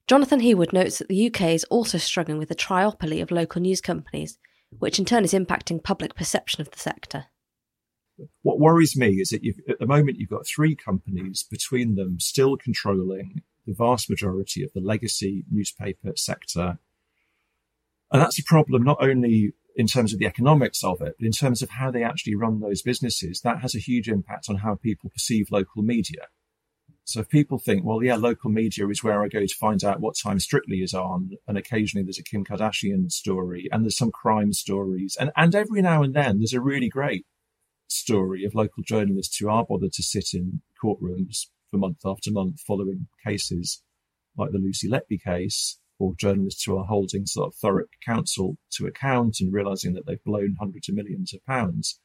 [0.06, 3.80] Jonathan Heawood notes that the UK is also struggling with a triopoly of local news
[3.80, 4.38] companies,
[4.78, 7.26] which in turn is impacting public perception of the sector.
[8.42, 12.56] What worries me is that at the moment you've got three companies between them still
[12.56, 16.78] controlling the vast majority of the legacy newspaper sector.
[18.12, 21.32] And that's a problem not only in terms of the economics of it, but in
[21.32, 23.40] terms of how they actually run those businesses.
[23.42, 26.26] That has a huge impact on how people perceive local media.
[27.04, 30.00] So if people think, well, yeah, local media is where I go to find out
[30.00, 34.12] what time Strictly is on, and occasionally there's a Kim Kardashian story, and there's some
[34.12, 37.26] crime stories, and, and every now and then there's a really great
[37.88, 42.60] story of local journalists who are bothered to sit in courtrooms for month after month
[42.60, 43.82] following cases
[44.36, 48.86] like the Lucy Letby case, or journalists who are holding sort of Thurrock Council to
[48.86, 52.00] account and realizing that they've blown hundreds of millions of pounds.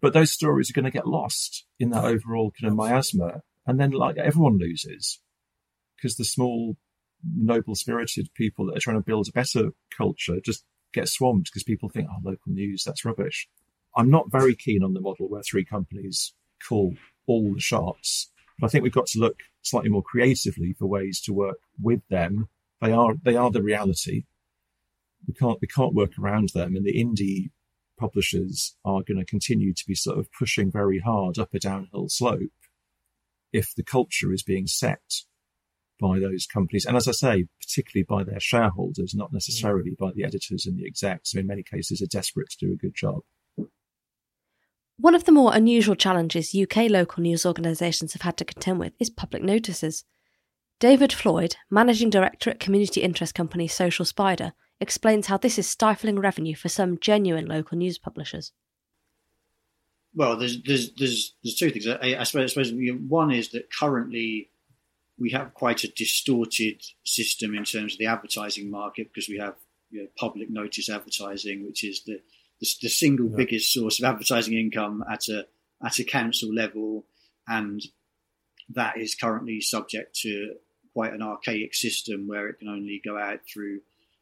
[0.00, 3.42] But those stories are going to get lost in that overall kind of miasma.
[3.66, 5.20] And then like everyone loses
[5.96, 6.76] because the small,
[7.22, 11.62] noble spirited people that are trying to build a better culture just get swamped because
[11.62, 13.48] people think, oh, local news, that's rubbish.
[13.94, 16.32] I'm not very keen on the model where three companies
[16.66, 16.94] call
[17.26, 21.20] all the shots, but I think we've got to look slightly more creatively for ways
[21.22, 22.48] to work with them.
[22.82, 24.24] They are they are the reality.
[25.26, 27.50] We can't we can't work around them, and the indie
[27.98, 32.08] publishers are going to continue to be sort of pushing very hard up a downhill
[32.08, 32.50] slope
[33.52, 35.22] if the culture is being set
[36.00, 36.84] by those companies.
[36.84, 40.86] And as I say, particularly by their shareholders, not necessarily by the editors and the
[40.86, 43.20] execs, who in many cases are desperate to do a good job.
[44.96, 48.94] One of the more unusual challenges UK local news organisations have had to contend with
[48.98, 50.04] is public notices.
[50.82, 56.18] David Floyd, Managing Director at community interest company Social Spider, explains how this is stifling
[56.18, 58.50] revenue for some genuine local news publishers.
[60.12, 61.86] Well, there's there's there's, there's two things.
[61.86, 62.72] I, I suppose, I suppose
[63.06, 64.50] one is that currently
[65.16, 69.54] we have quite a distorted system in terms of the advertising market because we have
[69.90, 72.20] you know, public notice advertising, which is the
[72.58, 73.36] the, the single yeah.
[73.36, 75.46] biggest source of advertising income at a
[75.80, 77.06] at a council level,
[77.46, 77.80] and
[78.68, 80.54] that is currently subject to
[80.92, 83.80] quite an archaic system where it can only go out through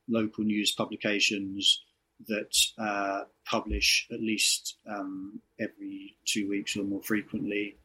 [0.09, 1.83] local news publications
[2.29, 7.77] that uh, publish at least um, every two weeks or more frequently.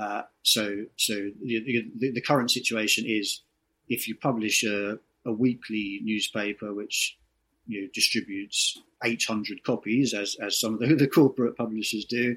[0.00, 3.42] Uh, so, so the, the, the, current situation is
[3.88, 7.18] if you publish a, a weekly newspaper, which
[7.66, 12.36] you know, distributes 800 copies, as, as some of the, the corporate publishers do,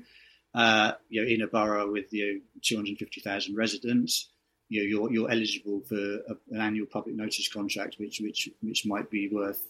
[0.55, 4.29] uh, you know, in a borough with you know, 250,000 residents,
[4.71, 8.85] you know, you're, you're eligible for a, an annual public notice contract, which, which, which
[8.85, 9.67] might be worth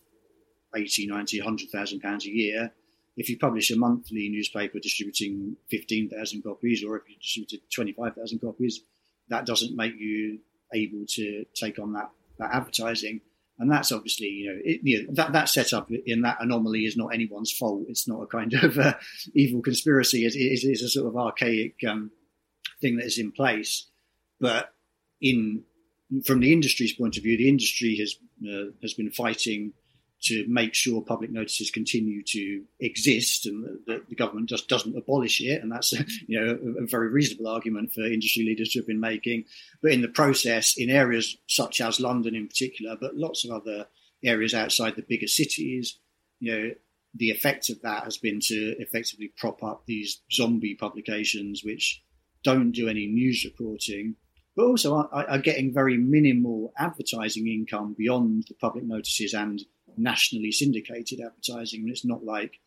[0.75, 2.71] 80, 90, 100,000 pounds a year.
[3.17, 8.81] If you publish a monthly newspaper distributing 15,000 copies, or if you distributed 25,000 copies,
[9.29, 10.37] that doesn't make you
[10.71, 13.21] able to take on that, that advertising
[13.57, 16.97] and that's obviously you know, it, you know that that setup in that anomaly is
[16.97, 17.85] not anyone's fault.
[17.89, 18.93] It's not a kind of uh,
[19.35, 20.25] evil conspiracy.
[20.25, 22.09] It is a sort of archaic um,
[22.79, 23.87] thing that is in place.
[24.39, 24.73] But
[25.21, 25.63] in
[26.25, 29.73] from the industry's point of view, the industry has uh, has been fighting
[30.21, 35.41] to make sure public notices continue to exist and that the government just doesn't abolish
[35.41, 35.61] it.
[35.61, 35.91] And that's,
[36.27, 39.45] you know, a, a, very reasonable argument for industry leaders to have been making.
[39.81, 43.87] But in the process, in areas such as London in particular, but lots of other
[44.23, 45.97] areas outside the bigger cities,
[46.39, 46.71] you know,
[47.15, 52.01] the effect of that has been to effectively prop up these zombie publications which
[52.43, 54.15] don't do any news reporting,
[54.55, 59.61] but also are, are getting very minimal advertising income beyond the public notices and
[59.97, 61.81] nationally syndicated advertising.
[61.81, 62.59] And it's not like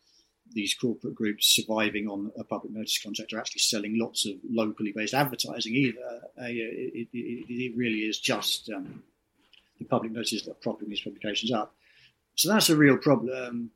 [0.51, 4.93] these corporate groups surviving on a public notice contract are actually selling lots of locally
[4.95, 6.21] based advertising either.
[6.39, 9.03] Uh, it, it, it, really is just um,
[9.79, 11.75] the public notices that are propping these publications up.
[12.35, 13.71] So that's a real problem.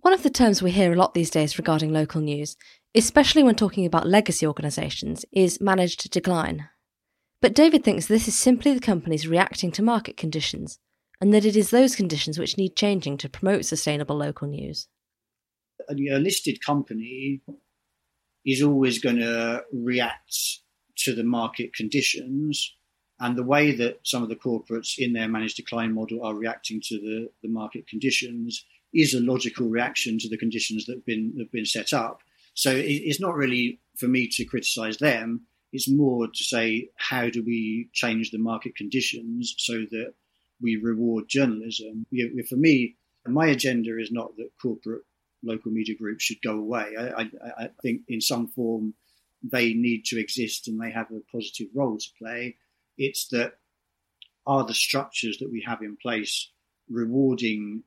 [0.00, 2.56] One of the terms we hear a lot these days regarding local news,
[2.94, 6.68] especially when talking about legacy organisations, is managed decline.
[7.40, 10.78] But David thinks this is simply the companies reacting to market conditions
[11.20, 14.88] and that it is those conditions which need changing to promote sustainable local news.
[15.88, 17.40] A listed company
[18.44, 20.34] is always going to react
[20.98, 22.74] to the market conditions.
[23.20, 26.80] And the way that some of the corporates in their managed decline model are reacting
[26.84, 28.64] to the, the market conditions
[28.94, 32.20] is a logical reaction to the conditions that have been, have been set up.
[32.54, 35.42] So it, it's not really for me to criticize them.
[35.72, 40.14] It's more to say, how do we change the market conditions so that
[40.60, 42.06] we reward journalism.
[42.10, 45.02] You know, for me, my agenda is not that corporate
[45.42, 46.94] local media groups should go away.
[46.98, 48.94] I, I, I, think in some form
[49.42, 52.56] they need to exist and they have a positive role to play.
[52.96, 53.52] It's that
[54.46, 56.50] are the structures that we have in place
[56.90, 57.84] rewarding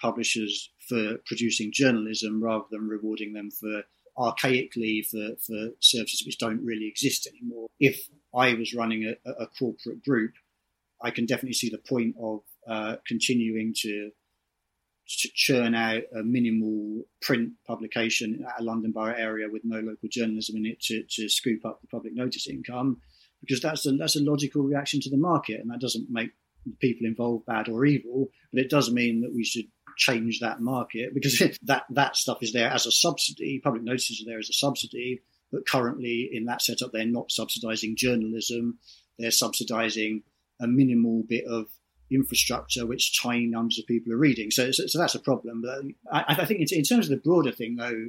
[0.00, 3.82] publishers for producing journalism rather than rewarding them for
[4.18, 7.68] archaically for, for services which don't really exist anymore.
[7.78, 10.32] If I was running a, a corporate group,
[11.00, 14.10] I can definitely see the point of uh, continuing to,
[15.08, 20.08] to, churn out a minimal print publication at a London Borough area with no local
[20.10, 23.00] journalism in it to, to scoop up the public notice income,
[23.40, 26.30] because that's a, that's a logical reaction to the market, and that doesn't make
[26.80, 29.66] people involved bad or evil, but it does mean that we should
[29.98, 33.60] change that market because that that stuff is there as a subsidy.
[33.62, 35.20] Public notices are there as a subsidy,
[35.52, 38.78] but currently in that setup, they're not subsidising journalism.
[39.18, 40.22] They're subsidising
[40.60, 41.66] a minimal bit of
[42.10, 44.50] infrastructure which tiny numbers of people are reading.
[44.50, 45.62] So, so, so that's a problem.
[45.62, 48.08] But um, I, I think in, in, terms of the broader thing, though,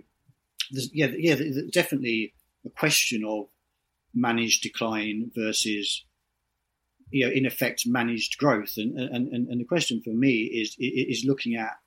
[0.72, 1.36] yeah, yeah,
[1.72, 2.34] definitely
[2.66, 3.48] a question of
[4.14, 6.06] managed decline versus
[7.12, 8.74] you know, in effect, managed growth.
[8.78, 11.78] And, and, and the question for me is, is looking at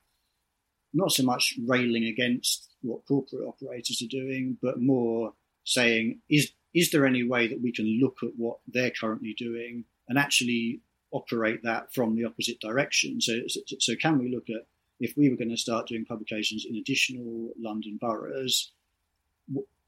[0.95, 5.33] not so much railing against what corporate operators are doing, but more
[5.65, 9.85] saying, is, is there any way that we can look at what they're currently doing
[10.09, 10.81] and actually
[11.13, 13.21] operate that from the opposite direction?
[13.21, 14.67] So, so, so can we look at
[15.01, 18.73] if we were going to start doing publications in additional London boroughs,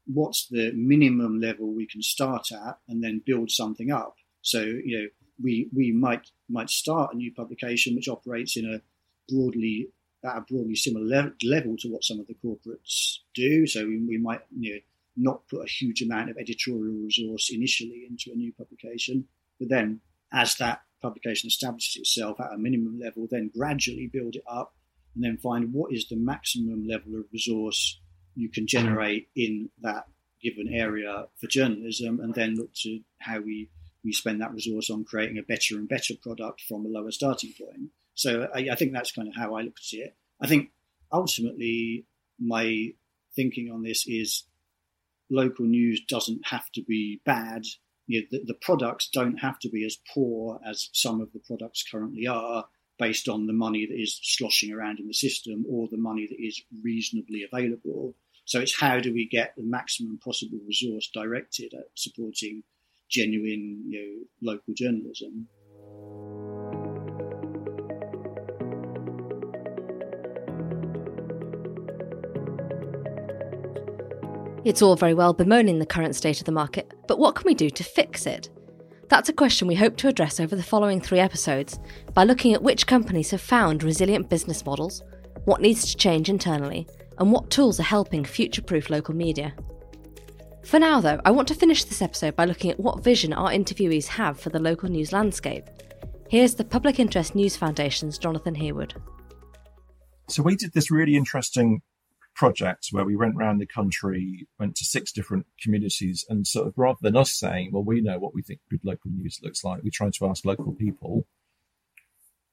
[0.07, 4.15] what's the minimum level we can start at and then build something up?
[4.41, 5.07] So, you know,
[5.41, 8.81] we we might might start a new publication which operates in a
[9.31, 9.89] broadly
[10.23, 13.67] at a broadly similar le- level to what some of the corporates do.
[13.67, 14.79] So we, we might you know,
[15.15, 19.25] not put a huge amount of editorial resource initially into a new publication,
[19.59, 20.01] but then
[20.33, 24.73] as that publication establishes itself at a minimum level, then gradually build it up
[25.13, 27.99] and then find what is the maximum level of resource
[28.35, 30.05] you can generate in that
[30.41, 33.69] given area for journalism, and then look to how we
[34.05, 37.53] we spend that resource on creating a better and better product from a lower starting
[37.59, 37.89] point.
[38.13, 40.15] So I, I think that's kind of how I look at it.
[40.39, 40.69] I think
[41.11, 42.05] ultimately
[42.39, 42.93] my
[43.35, 44.43] thinking on this is
[45.29, 47.63] local news doesn't have to be bad.
[48.07, 51.39] You know, the, the, products don't have to be as poor as some of the
[51.39, 52.65] products currently are
[52.99, 56.39] based on the money that is sloshing around in the system or the money that
[56.39, 58.15] is reasonably available.
[58.45, 62.63] So it's how do we get the maximum possible resource directed at supporting
[63.09, 65.47] genuine, you know, local journalism.
[74.65, 77.53] It's all very well bemoaning the current state of the market, but what can we
[77.53, 78.49] do to fix it?
[79.09, 81.79] That's a question we hope to address over the following three episodes
[82.15, 85.03] by looking at which companies have found resilient business models,
[85.45, 86.87] what needs to change internally,
[87.19, 89.53] and what tools are helping future proof local media.
[90.65, 93.51] For now, though, I want to finish this episode by looking at what vision our
[93.51, 95.65] interviewees have for the local news landscape.
[96.27, 98.93] Here's the Public Interest News Foundation's Jonathan Heawood.
[100.27, 101.83] So, we did this really interesting
[102.35, 106.73] project where we went around the country, went to six different communities, and sort of
[106.77, 109.83] rather than us saying, well, we know what we think good local news looks like,
[109.83, 111.27] we tried to ask local people.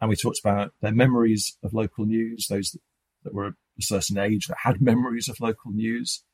[0.03, 2.77] And we talked about their memories of local news, those
[3.25, 3.47] that were
[3.79, 6.25] a certain age that had memories of local news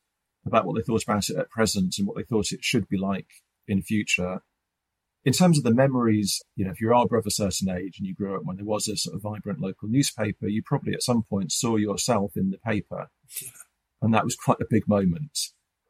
[0.48, 2.98] about what they thought about it at present and what they thought it should be
[2.98, 3.28] like
[3.66, 4.40] in future.
[5.24, 8.06] In terms of the memories, you know, if you are of a certain age and
[8.06, 11.02] you grew up when there was a sort of vibrant local newspaper, you probably at
[11.02, 13.08] some point saw yourself in the paper.
[14.00, 15.38] And that was quite a big moment.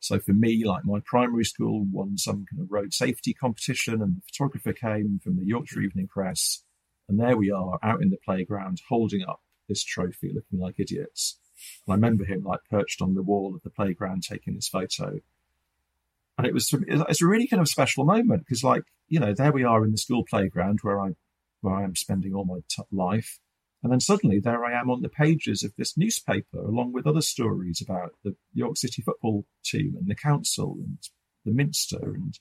[0.01, 4.17] So for me, like my primary school won some kind of road safety competition and
[4.17, 6.63] the photographer came from the Yorkshire Evening Press.
[7.09, 11.39] And there we are out in the playground holding up this trophy looking like idiots.
[11.87, 15.21] And I remember him like perched on the wall of the playground taking this photo.
[16.37, 19.53] And it was it's a really kind of special moment because like you know there
[19.53, 21.11] we are in the school playground where I
[21.61, 23.41] where I am spending all my t- life,
[23.83, 27.23] and then suddenly there I am on the pages of this newspaper along with other
[27.23, 30.99] stories about the York City football team and the council and
[31.45, 32.39] the Minster and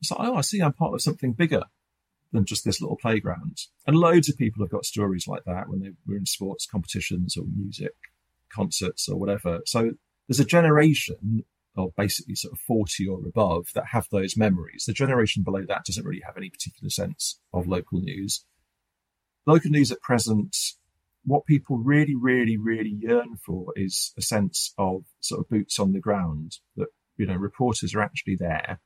[0.00, 1.64] it's like oh I see I'm part of something bigger
[2.32, 3.58] than just this little playground.
[3.86, 7.36] And loads of people have got stories like that when they were in sports competitions
[7.36, 7.94] or music
[8.50, 9.60] concerts or whatever.
[9.66, 9.92] So
[10.28, 11.44] there's a generation
[11.76, 14.84] of basically sort of 40 or above that have those memories.
[14.86, 18.44] The generation below that doesn't really have any particular sense of local news.
[19.46, 20.56] Local news at present,
[21.24, 25.92] what people really, really, really yearn for is a sense of sort of boots on
[25.92, 28.80] the ground that, you know, reporters are actually there.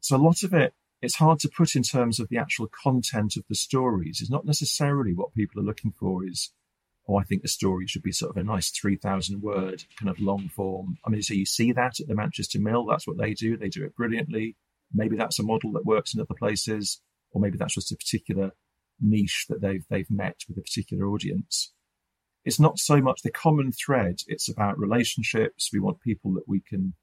[0.00, 3.36] So a lot of it, it's hard to put in terms of the actual content
[3.36, 4.20] of the stories.
[4.20, 6.52] It's not necessarily what people are looking for is
[7.08, 10.20] oh, I think the story should be sort of a nice 3,000 word kind of
[10.20, 10.98] long form.
[11.04, 12.86] I mean, so you see that at the Manchester Mill.
[12.86, 13.56] That's what they do.
[13.56, 14.56] They do it brilliantly.
[14.92, 17.00] Maybe that's a model that works in other places,
[17.32, 18.52] or maybe that's just a particular
[19.00, 21.72] niche that they've, they've met with a particular audience.
[22.44, 24.20] It's not so much the common thread.
[24.26, 25.70] It's about relationships.
[25.72, 26.94] We want people that we can,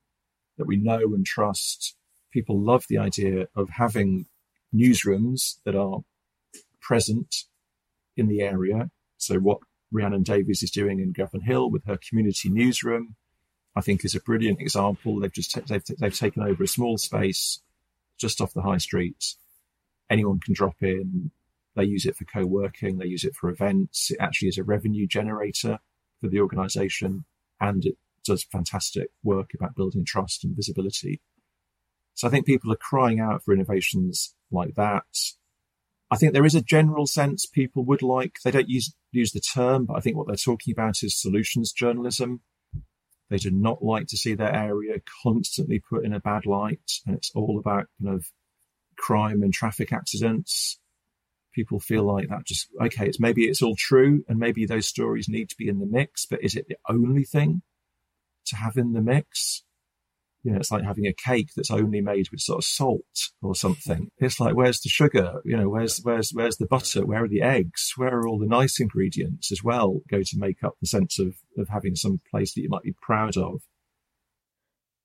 [0.58, 1.96] that we know and trust.
[2.32, 4.26] people love the idea of having
[4.74, 6.00] newsrooms that are
[6.82, 7.44] present
[8.16, 8.90] in the area.
[9.18, 9.60] So what
[9.92, 13.16] Rhiannon Davies is doing in Govanhill with her community newsroom,
[13.76, 15.20] I think is a brilliant example.
[15.20, 17.62] They've just they've they've taken over a small space
[18.18, 19.36] just off the high street.
[20.10, 21.32] Anyone can drop in.
[21.76, 22.98] They use it for co-working.
[22.98, 24.10] They use it for events.
[24.10, 25.80] It actually is a revenue generator
[26.20, 27.26] for the organisation,
[27.62, 31.22] and it does fantastic work about building trust and visibility.
[32.16, 35.06] So I think people are crying out for innovations like that.
[36.10, 39.42] I think there is a general sense people would like, they don't use, use the
[39.42, 42.42] term, but I think what they're talking about is solutions journalism.
[43.30, 46.92] They do not like to see their area constantly put in a bad light.
[47.06, 48.32] And it's all about kind of
[48.98, 50.80] crime and traffic accidents.
[51.54, 55.28] People feel like that just, okay, it's maybe it's all true and maybe those stories
[55.28, 57.64] need to be in the mix, but is it the only thing
[58.46, 59.64] to have in the mix?
[60.48, 63.54] You know, it's like having a cake that's only made with sort of salt or
[63.54, 64.10] something.
[64.20, 65.42] It's like, where's the sugar?
[65.44, 67.06] You know, where's, where's, where's the butter?
[67.06, 67.92] Where are the eggs?
[67.98, 71.36] Where are all the nice ingredients as well go to make up the sense of,
[71.58, 73.60] of having some place that you might be proud of?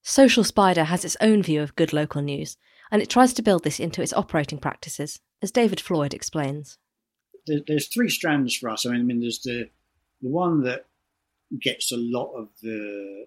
[0.03, 2.57] Social Spider has its own view of good local news,
[2.93, 6.79] and it tries to build this into its operating practices, as David Floyd explains.
[7.49, 8.87] There's three strands for us.
[8.87, 9.71] I mean, I mean there's the
[10.21, 10.87] the one that
[11.61, 13.27] gets a lot of the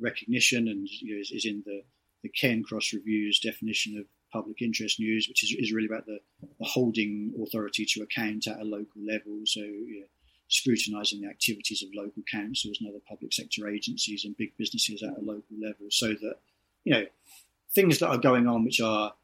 [0.00, 1.82] recognition and you know, is, is, in the,
[2.22, 6.18] the Cairncross Review's definition of public interest news, which is, is really about the,
[6.58, 9.42] the, holding authority to account at a local level.
[9.44, 10.06] So, you know,
[10.48, 15.16] scrutinising the activities of local councils and other public sector agencies and big businesses at
[15.16, 16.36] a local level so that,
[16.84, 17.04] you know,
[17.74, 19.14] things that are going on which are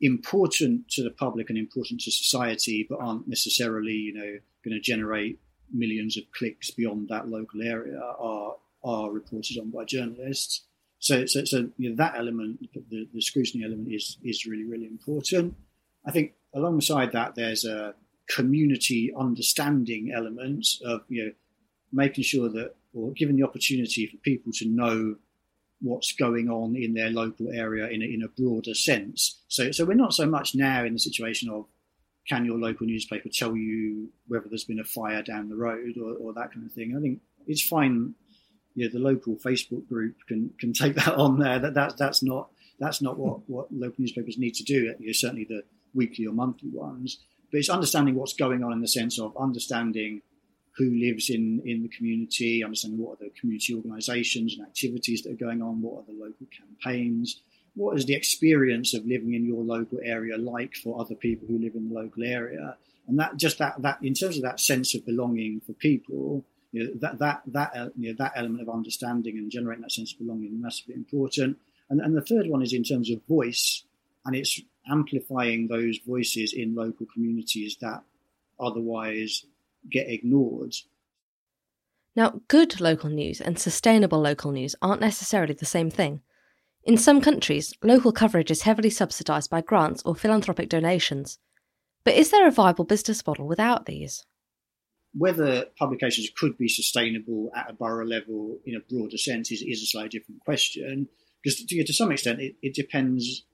[0.00, 4.80] important to the public and important to society, but aren't necessarily, you know, going to
[4.80, 5.38] generate
[5.72, 10.64] millions of clicks beyond that local area are are reported on by journalists.
[10.98, 12.60] So, so, so you know, that element,
[12.90, 15.54] the, the scrutiny element, is is really really important.
[16.06, 17.94] I think alongside that, there's a
[18.28, 21.32] community understanding element of you know
[21.92, 25.16] making sure that or giving the opportunity for people to know
[25.80, 29.42] what's going on in their local area in a, in a broader sense.
[29.48, 31.66] So, so we're not so much now in the situation of
[32.28, 36.14] can your local newspaper tell you whether there's been a fire down the road or,
[36.14, 36.94] or that kind of thing.
[36.96, 38.14] I think it's fine
[38.76, 41.58] you know, the local Facebook group can can take that on there.
[41.58, 44.94] That that's that's not that's not what what local newspapers need to do.
[45.00, 45.64] You know, certainly the
[45.94, 47.18] weekly or monthly ones,
[47.50, 50.20] but it's understanding what's going on in the sense of understanding
[50.76, 55.32] who lives in in the community, understanding what are the community organisations and activities that
[55.32, 57.40] are going on, what are the local campaigns,
[57.74, 61.58] what is the experience of living in your local area like for other people who
[61.58, 62.76] live in the local area,
[63.08, 66.44] and that just that that in terms of that sense of belonging for people
[66.76, 69.92] you know, that that that uh, you know, that element of understanding and generating that
[69.92, 71.56] sense of belonging is massively important.
[71.88, 73.84] And, and the third one is in terms of voice,
[74.24, 78.02] and it's amplifying those voices in local communities that
[78.60, 79.46] otherwise
[79.90, 80.74] get ignored.
[82.14, 86.20] Now, good local news and sustainable local news aren't necessarily the same thing.
[86.84, 91.38] In some countries, local coverage is heavily subsidised by grants or philanthropic donations.
[92.04, 94.24] But is there a viable business model without these?
[95.14, 99.82] Whether publications could be sustainable at a borough level in a broader sense is, is
[99.82, 101.08] a slightly different question.
[101.42, 103.44] Because to, to some extent, it, it depends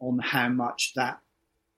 [0.00, 1.20] on how much that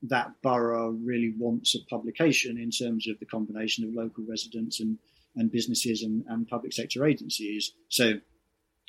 [0.03, 4.99] that borough really wants a publication in terms of the combination of local residents and,
[5.37, 7.73] and businesses and, and public sector agencies.
[7.89, 8.15] So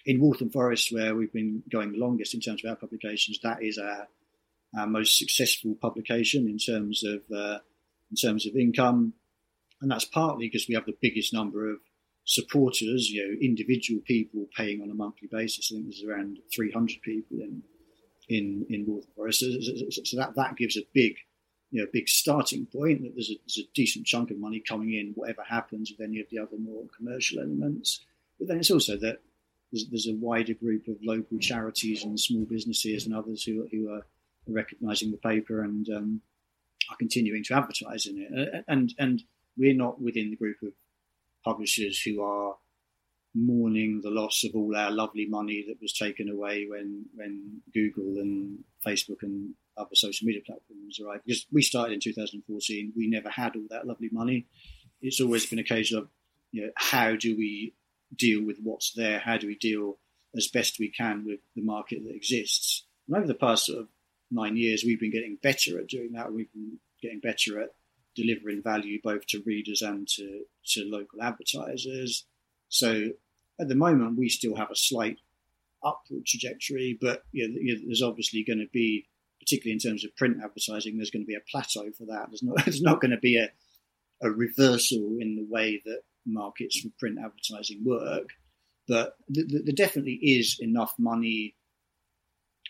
[0.06, 3.62] in Waltham Forest, where we've been going the longest in terms of our publications, that
[3.62, 4.08] is our,
[4.78, 7.60] our most successful publication in terms of uh,
[8.10, 9.14] in terms of income
[9.82, 11.80] and that's partly because we have the biggest number of
[12.24, 15.72] supporters, you know, individual people paying on a monthly basis.
[15.72, 17.64] I think there's around 300 people in
[18.30, 19.40] in in Waltham Forest.
[19.40, 19.48] So,
[19.90, 21.16] so, so, that that gives a big,
[21.72, 23.02] you know, big starting point.
[23.02, 26.20] That there's a, there's a decent chunk of money coming in, whatever happens with any
[26.20, 28.06] of the other more commercial elements.
[28.40, 29.20] But then it's also that
[29.72, 33.92] there's, there's a wider group of local charities and small businesses and others who who
[33.92, 34.06] are
[34.48, 36.22] recognising the paper and um,
[36.90, 38.64] are continuing to advertise in it.
[38.68, 39.24] And and
[39.58, 40.74] we're not within the group of
[41.44, 42.56] publishers who are
[43.34, 48.18] mourning the loss of all our lovely money that was taken away when when Google
[48.18, 51.24] and Facebook and other social media platforms arrived.
[51.26, 54.48] Because we started in 2014, we never had all that lovely money.
[55.02, 56.10] It's always been a case of,
[56.52, 57.74] you know, how do we
[58.16, 59.20] deal with what's there?
[59.20, 59.98] How do we deal
[60.36, 62.86] as best we can with the market that exists?
[63.08, 63.88] And over the past sort of
[64.30, 66.32] nine years, we've been getting better at doing that.
[66.34, 67.70] We've been getting better at
[68.16, 72.26] delivering value both to readers and to, to local advertisers.
[72.70, 73.10] So
[73.60, 75.18] at the moment, we still have a slight
[75.84, 79.08] upward trajectory, but you know, there's obviously going to be,
[79.40, 82.28] particularly in terms of print advertising, there's going to be a plateau for that.
[82.30, 83.50] There's not, there's not going to be a,
[84.22, 88.30] a reversal in the way that markets for print advertising work.
[88.88, 91.56] But th- th- there definitely is enough money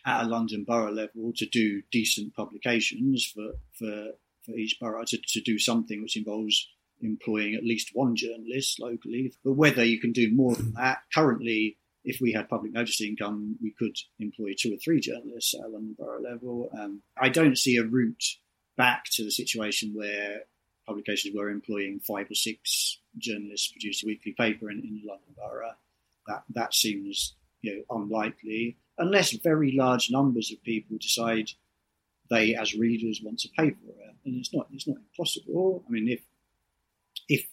[0.05, 4.11] at a London borough level to do decent publications for, for,
[4.45, 6.69] for each borough to, to do something which involves
[7.01, 9.33] employing at least one journalist locally.
[9.43, 13.57] But whether you can do more than that, currently, if we had public notice income,
[13.61, 16.69] we could employ two or three journalists at London borough level.
[16.77, 18.23] Um, I don't see a route
[18.77, 20.41] back to the situation where
[20.87, 25.35] publications were employing five or six journalists to produce a weekly paper in, in London
[25.37, 25.75] borough.
[26.27, 31.49] That that seems you know unlikely unless very large numbers of people decide
[32.29, 34.11] they, as readers, want to pay for it.
[34.26, 35.84] And it's not it's not impossible.
[35.88, 36.22] I mean, if
[37.28, 37.47] if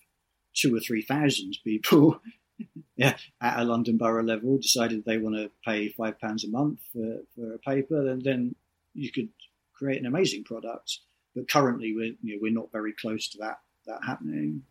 [0.55, 2.21] two or three thousand people
[2.97, 6.81] yeah, at a London borough level decided they want to pay five pounds a month
[6.93, 8.55] for, for a paper, then then
[8.95, 9.29] you could
[9.75, 10.99] create an amazing product.
[11.35, 14.63] But currently, we're you know, we're not very close to that that happening.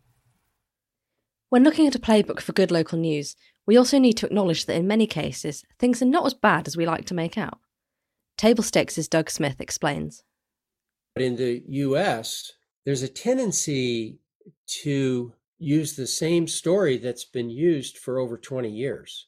[1.48, 3.34] When looking at a playbook for good local news,
[3.66, 6.76] we also need to acknowledge that in many cases, things are not as bad as
[6.76, 7.58] we like to make out.
[8.36, 10.22] Table stakes, as Doug Smith explains.
[11.18, 12.52] But in the US,
[12.84, 14.20] there's a tendency
[14.82, 19.26] to use the same story that's been used for over 20 years.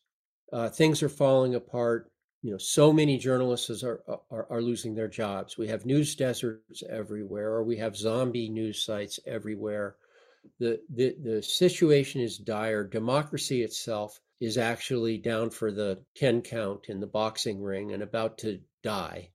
[0.52, 2.10] Uh, things are falling apart.
[2.42, 5.58] You know, so many journalists are, are, are losing their jobs.
[5.58, 9.96] We have news deserts everywhere, or we have zombie news sites everywhere
[10.58, 12.84] the, the, the situation is dire.
[12.84, 18.38] Democracy itself is actually down for the 10 count in the boxing ring and about
[18.38, 19.30] to die.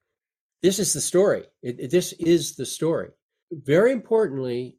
[0.65, 1.43] This is the story.
[1.61, 3.09] It, it, this is the story.
[3.51, 4.77] Very importantly,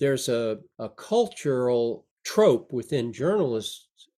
[0.00, 4.08] there's a, a cultural trope within journalists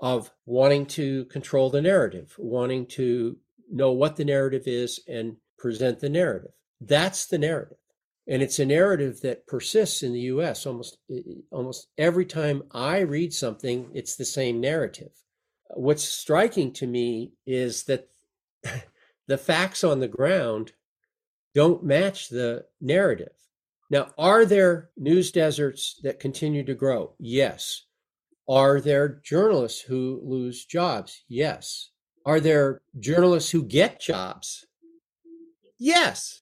[0.00, 3.36] of wanting to control the narrative, wanting to
[3.70, 6.50] know what the narrative is and present the narrative.
[6.80, 7.78] That's the narrative
[8.26, 10.98] and it's a narrative that persists in the US almost
[11.52, 15.12] almost every time I read something it's the same narrative
[15.70, 18.08] what's striking to me is that
[19.28, 20.72] the facts on the ground
[21.54, 23.32] don't match the narrative.
[23.90, 27.14] Now are there news deserts that continue to grow?
[27.18, 27.84] Yes.
[28.48, 31.22] Are there journalists who lose jobs?
[31.28, 31.90] Yes.
[32.24, 34.66] Are there journalists who get jobs?
[35.78, 36.40] Yes.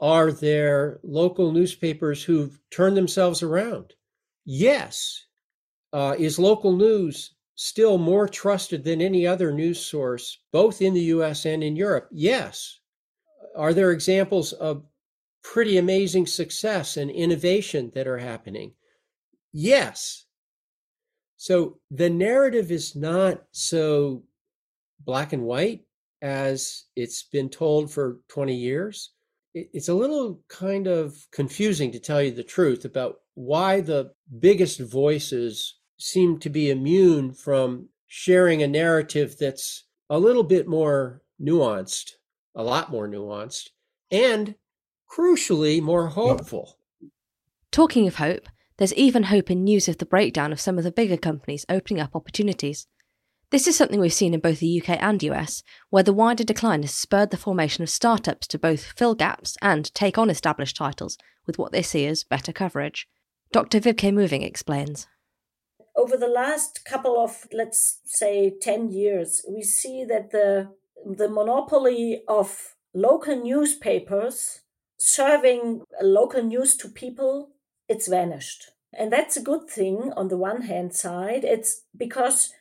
[0.00, 3.94] Are there local newspapers who've turned themselves around?
[4.44, 5.24] Yes.
[5.92, 11.00] Uh, is local news still more trusted than any other news source, both in the
[11.16, 12.08] US and in Europe?
[12.12, 12.80] Yes.
[13.56, 14.84] Are there examples of
[15.42, 18.72] pretty amazing success and innovation that are happening?
[19.52, 20.24] Yes.
[21.36, 24.24] So the narrative is not so
[25.00, 25.82] black and white
[26.22, 29.10] as it's been told for 20 years
[29.54, 34.80] it's a little kind of confusing to tell you the truth about why the biggest
[34.80, 42.12] voices seem to be immune from sharing a narrative that's a little bit more nuanced,
[42.54, 43.70] a lot more nuanced,
[44.10, 44.54] and
[45.10, 46.78] crucially more hopeful.
[47.72, 50.92] Talking of hope, there's even hope in news of the breakdown of some of the
[50.92, 52.86] bigger companies opening up opportunities.
[53.50, 56.82] This is something we've seen in both the UK and US, where the wider decline
[56.82, 61.16] has spurred the formation of startups to both fill gaps and take on established titles
[61.46, 63.08] with what they see as better coverage.
[63.52, 63.80] Dr.
[63.80, 65.06] Wiebke Möhring explains.
[65.96, 70.70] Over the last couple of, let's say, 10 years, we see that the,
[71.04, 74.62] the monopoly of local newspapers
[74.98, 77.50] serving local news to people,
[77.88, 78.70] it's vanished.
[78.92, 81.44] And that's a good thing on the one hand side.
[81.44, 82.52] It's because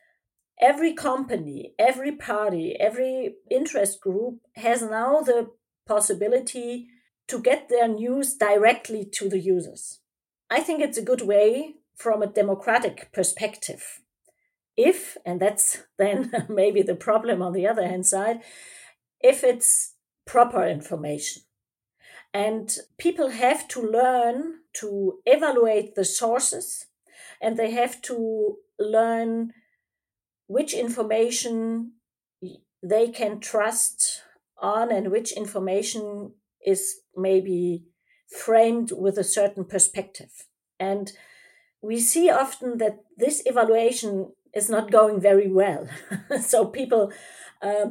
[0.60, 5.52] every company, every party, every interest group has now the
[5.88, 6.88] possibility
[7.28, 10.00] to get their news directly to the users.
[10.50, 14.02] I think it's a good way from a democratic perspective.
[14.76, 18.42] If, and that's then maybe the problem on the other hand side,
[19.22, 21.44] if it's proper information.
[22.34, 26.88] And people have to learn to evaluate the sources
[27.40, 29.54] and they have to learn
[30.48, 31.94] which information
[32.82, 34.24] they can trust
[34.58, 36.34] on and which information
[36.66, 37.84] is maybe
[38.28, 40.48] framed with a certain perspective.
[40.80, 41.12] And
[41.84, 45.88] we see often that this evaluation is not going very well.
[46.42, 47.12] so people
[47.62, 47.86] uh,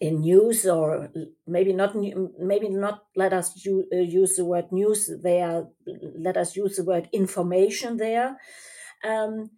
[0.00, 1.10] in news or
[1.46, 1.94] maybe not
[2.38, 5.64] maybe not let us u- uh, use the word news there
[6.18, 8.36] let us use the word information there
[9.02, 9.50] um,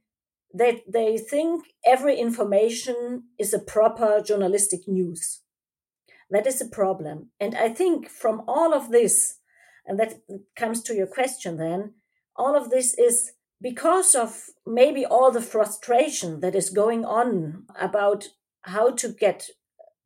[0.54, 5.40] they they think every information is a proper journalistic news.
[6.30, 7.30] That is a problem.
[7.40, 9.38] And I think from all of this,
[9.86, 10.20] and that
[10.56, 11.94] comes to your question then,
[12.38, 18.28] all of this is because of maybe all the frustration that is going on about
[18.62, 19.50] how to get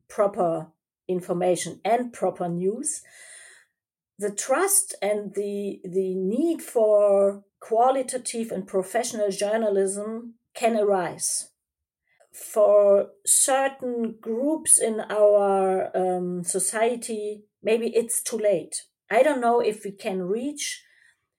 [0.09, 0.67] proper
[1.07, 3.01] information and proper news.
[4.17, 11.49] The trust and the the need for qualitative and professional journalism can arise.
[12.31, 18.83] For certain groups in our um, society maybe it's too late.
[19.09, 20.83] I don't know if we can reach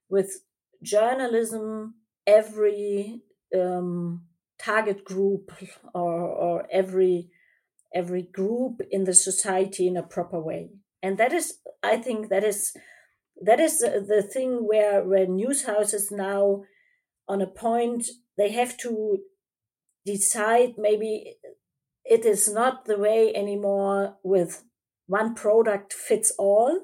[0.08, 0.40] with
[0.84, 1.94] journalism
[2.26, 3.22] every
[3.58, 4.22] um,
[4.58, 5.52] target group
[5.94, 7.30] or, or every
[7.94, 10.70] every group in the society in a proper way.
[11.02, 12.72] And that is i think that is
[13.40, 16.62] that is the thing where where news houses now
[17.28, 18.08] on a point
[18.38, 19.18] they have to
[20.06, 21.36] decide maybe
[22.04, 24.64] it is not the way anymore with
[25.06, 26.80] one product fits all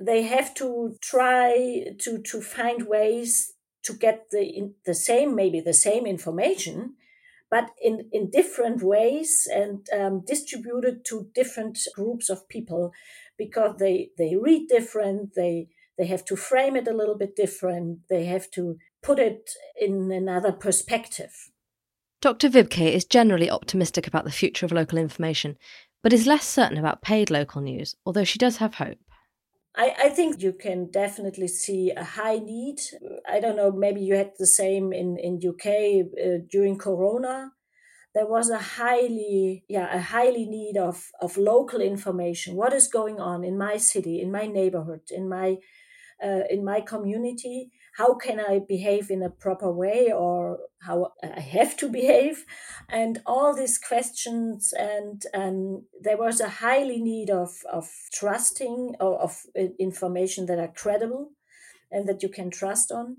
[0.00, 5.74] they have to try to to find ways to get the the same maybe the
[5.74, 6.94] same information
[7.50, 12.92] but in in different ways and um, distributed to different groups of people
[13.36, 18.00] because they they read different they they have to frame it a little bit different
[18.08, 21.50] they have to put it in another perspective
[22.20, 22.50] Dr.
[22.50, 25.56] Wiebke is generally optimistic about the future of local information,
[26.02, 28.98] but is less certain about paid local news, although she does have hope.
[29.78, 32.80] I, I think you can definitely see a high need.
[33.28, 35.66] I don't know, maybe you had the same in, in UK
[36.20, 37.52] uh, during Corona.
[38.12, 42.56] There was a highly, yeah, a highly need of, of local information.
[42.56, 45.58] What is going on in my city, in my neighborhood, in my,
[46.24, 47.70] uh, in my community?
[47.98, 52.44] How can I behave in a proper way or how I have to behave?
[52.88, 54.72] And all these questions.
[54.72, 59.42] And um, there was a highly need of, of trusting or of
[59.80, 61.32] information that are credible
[61.90, 63.16] and that you can trust on.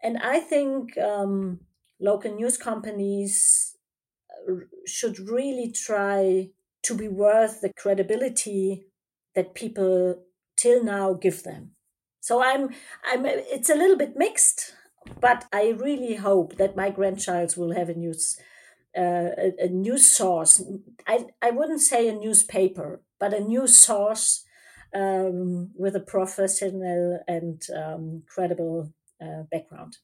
[0.00, 1.58] And I think um,
[2.00, 3.76] local news companies
[4.48, 4.54] uh,
[4.86, 6.50] should really try
[6.84, 8.86] to be worth the credibility
[9.34, 10.22] that people
[10.56, 11.72] till now give them.
[12.30, 12.68] So I'm,
[13.04, 14.72] I'm, it's a little bit mixed,
[15.20, 18.38] but I really hope that my grandchild will have a news,
[18.96, 20.62] uh, a, a news source.
[21.08, 24.44] I, I wouldn't say a newspaper, but a news source
[24.94, 29.96] um, with a professional and um, credible uh, background.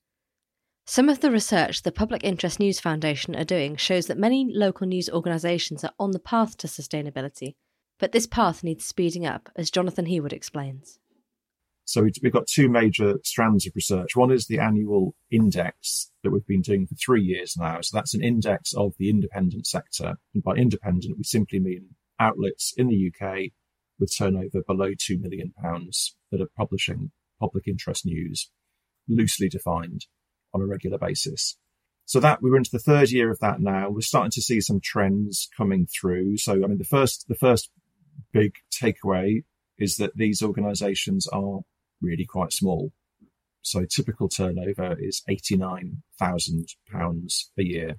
[0.85, 4.89] Some of the research the Public Interest News Foundation are doing shows that many local
[4.89, 7.55] news organisations are on the path to sustainability,
[8.01, 10.99] but this path needs speeding up, as Jonathan Heawood explains.
[11.87, 14.17] So we've got two major strands of research.
[14.17, 17.81] One is the annual index that we've been doing for three years now.
[17.81, 20.17] So that's an index of the independent sector.
[20.35, 23.53] And by independent, we simply mean outlets in the UK
[24.01, 28.51] with turnover below two million pounds that are publishing public interest news,
[29.09, 30.07] loosely defined
[30.53, 31.57] on a regular basis.
[32.05, 33.91] So that we are into the third year of that now.
[33.91, 36.39] We're starting to see some trends coming through.
[36.39, 37.71] So I mean, the first the first
[38.33, 39.45] big takeaway
[39.79, 41.61] is that these organisations are
[42.01, 42.93] really quite small.
[43.63, 47.97] So typical turnover is £89,000 a year.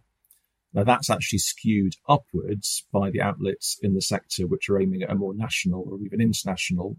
[0.73, 5.09] Now that's actually skewed upwards by the outlets in the sector which are aiming at
[5.09, 6.97] a more national or even international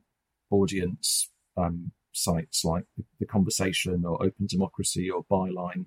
[0.50, 2.84] audience, um, sites like
[3.20, 5.86] the Conversation or Open Democracy or Byline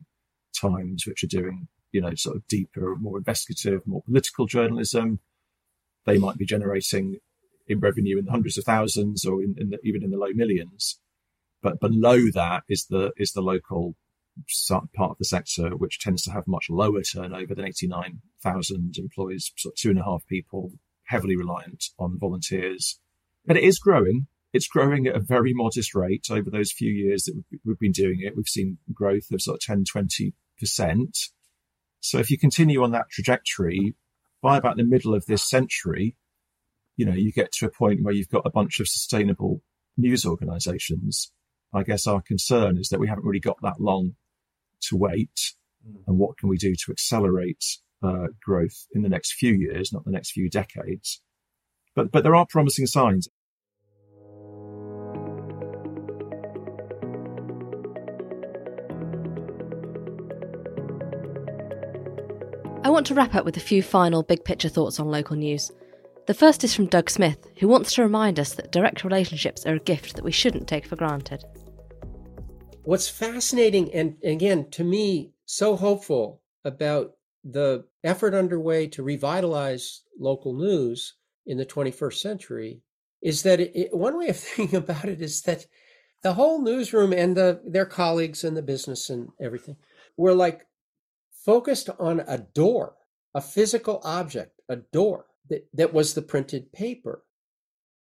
[0.60, 5.20] Times, which are doing, you know, sort of deeper, more investigative, more political journalism.
[6.06, 7.18] They might be generating
[7.68, 10.32] in revenue in the hundreds of thousands or in, in the, even in the low
[10.34, 11.00] millions.
[11.62, 13.96] But below that is the is the local
[14.96, 19.74] part of the sector, which tends to have much lower turnover than 89,000 employees, sort
[19.74, 20.72] of two and a half people,
[21.06, 23.00] heavily reliant on volunteers.
[23.46, 24.28] But it is growing.
[24.54, 28.22] It's growing at a very modest rate over those few years that we've been doing
[28.22, 28.36] it.
[28.36, 30.34] We've seen growth of sort of 10, 20%.
[32.00, 33.96] So if you continue on that trajectory,
[34.42, 36.16] by about the middle of this century,
[36.98, 39.62] you know, you get to a point where you've got a bunch of sustainable
[39.98, 41.32] news organizations
[41.74, 44.16] I guess our concern is that we haven't really got that long
[44.90, 45.54] to wait.
[45.88, 46.04] Mm.
[46.08, 47.64] And what can we do to accelerate
[48.04, 51.22] uh, growth in the next few years, not the next few decades?
[51.96, 53.28] But, but there are promising signs.
[62.84, 65.72] I want to wrap up with a few final big picture thoughts on local news.
[66.28, 69.76] The first is from Doug Smith, who wants to remind us that direct relationships are
[69.76, 71.44] a gift that we shouldn't take for granted.
[72.84, 77.14] What's fascinating and again to me so hopeful about
[77.44, 81.14] the effort underway to revitalize local news
[81.46, 82.82] in the 21st century
[83.22, 85.68] is that it, one way of thinking about it is that
[86.24, 89.76] the whole newsroom and the, their colleagues and the business and everything
[90.18, 90.66] were like
[91.32, 92.96] focused on a door,
[93.36, 97.24] a physical object, a door that, that was the printed paper.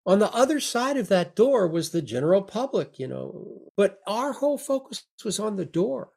[0.04, 4.32] On the other side of that door was the general public, you know, but our
[4.32, 6.10] whole focus was on the door.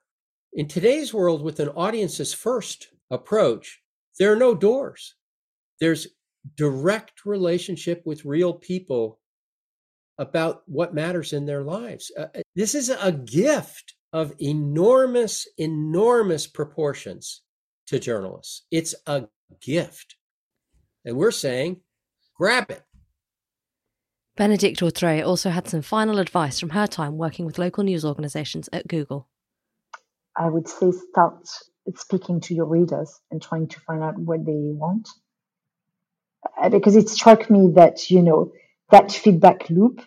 [0.53, 3.81] In today's world, with an audience's first approach,
[4.17, 5.15] there are no doors.
[5.79, 6.07] There's
[6.55, 9.19] direct relationship with real people
[10.17, 12.11] about what matters in their lives.
[12.17, 17.41] Uh, uh, this is a gift of enormous, enormous proportions
[17.88, 18.65] to journalists.
[18.71, 19.25] It's a
[19.61, 20.15] gift.
[21.03, 21.81] And we're saying,
[22.38, 22.81] grab it.
[24.38, 28.67] Bénédicte Autret also had some final advice from her time working with local news organizations
[28.73, 29.29] at Google.
[30.36, 31.47] I would say start
[31.95, 35.07] speaking to your readers and trying to find out what they want.
[36.61, 38.51] Uh, because it struck me that, you know,
[38.91, 40.01] that feedback loop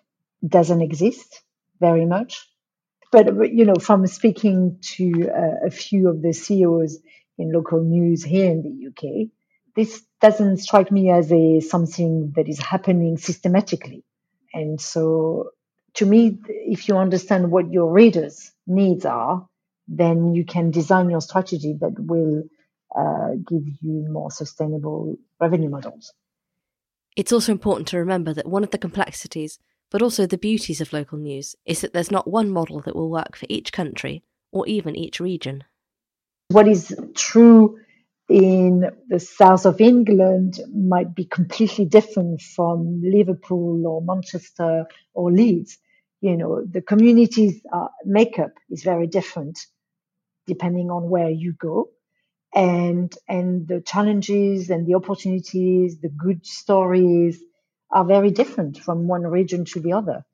[0.47, 1.43] doesn't exist
[1.81, 2.47] very much.
[3.11, 6.99] But, you know, from speaking to uh, a few of the CEOs
[7.39, 9.29] in local news here in the UK,
[9.75, 14.05] this doesn't strike me as a something that is happening systematically.
[14.59, 15.51] And so
[15.95, 19.47] to me, if you understand what your readers' needs are,
[19.87, 22.43] then you can design your strategy that will
[22.97, 26.13] uh, give you more sustainable revenue models.
[27.17, 29.59] It's also important to remember that one of the complexities,
[29.91, 33.11] but also the beauties of local news, is that there's not one model that will
[33.11, 35.65] work for each country or even each region.
[36.49, 37.79] What is true
[38.29, 45.79] in the south of England might be completely different from Liverpool or Manchester or Leeds.
[46.21, 49.61] You know, the community's uh, makeup is very different
[50.47, 51.91] depending on where you go.
[52.55, 57.43] And, and the challenges and the opportunities, the good stories
[57.93, 60.25] are very different from one region to the other.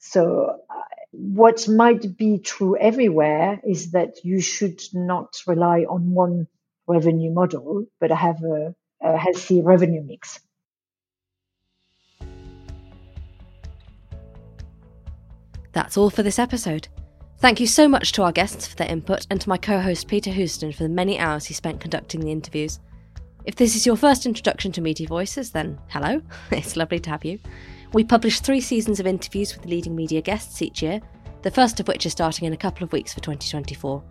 [0.00, 0.74] So uh,
[1.12, 6.48] what might be true everywhere is that you should not rely on one
[6.86, 10.40] revenue model, but I have a, a healthy revenue mix.
[15.72, 16.88] That's all for this episode.
[17.38, 20.08] Thank you so much to our guests for their input and to my co host
[20.08, 22.78] Peter Houston for the many hours he spent conducting the interviews.
[23.44, 26.22] If this is your first introduction to Media Voices, then hello,
[26.52, 27.38] it's lovely to have you.
[27.92, 31.00] We publish three seasons of interviews with leading media guests each year,
[31.42, 34.02] the first of which is starting in a couple of weeks for 2024.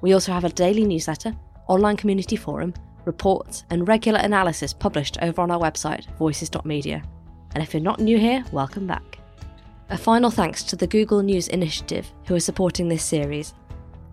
[0.00, 1.34] We also have a daily newsletter,
[1.68, 7.02] online community forum, reports, and regular analysis published over on our website, voices.media.
[7.54, 9.18] And if you're not new here, welcome back.
[9.90, 13.54] A final thanks to the Google News Initiative, who are supporting this series.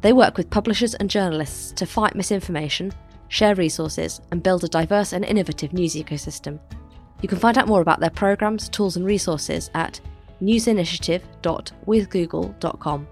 [0.01, 2.91] They work with publishers and journalists to fight misinformation,
[3.29, 6.59] share resources, and build a diverse and innovative news ecosystem.
[7.21, 10.01] You can find out more about their programs, tools, and resources at
[10.41, 13.07] newsinitiative.withgoogle.com.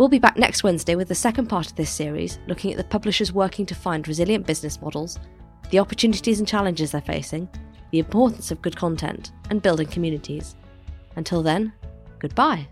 [0.00, 2.84] We'll be back next Wednesday with the second part of this series, looking at the
[2.84, 5.18] publishers working to find resilient business models,
[5.68, 7.46] the opportunities and challenges they're facing,
[7.90, 10.56] the importance of good content, and building communities.
[11.16, 11.74] Until then,
[12.18, 12.66] goodbye.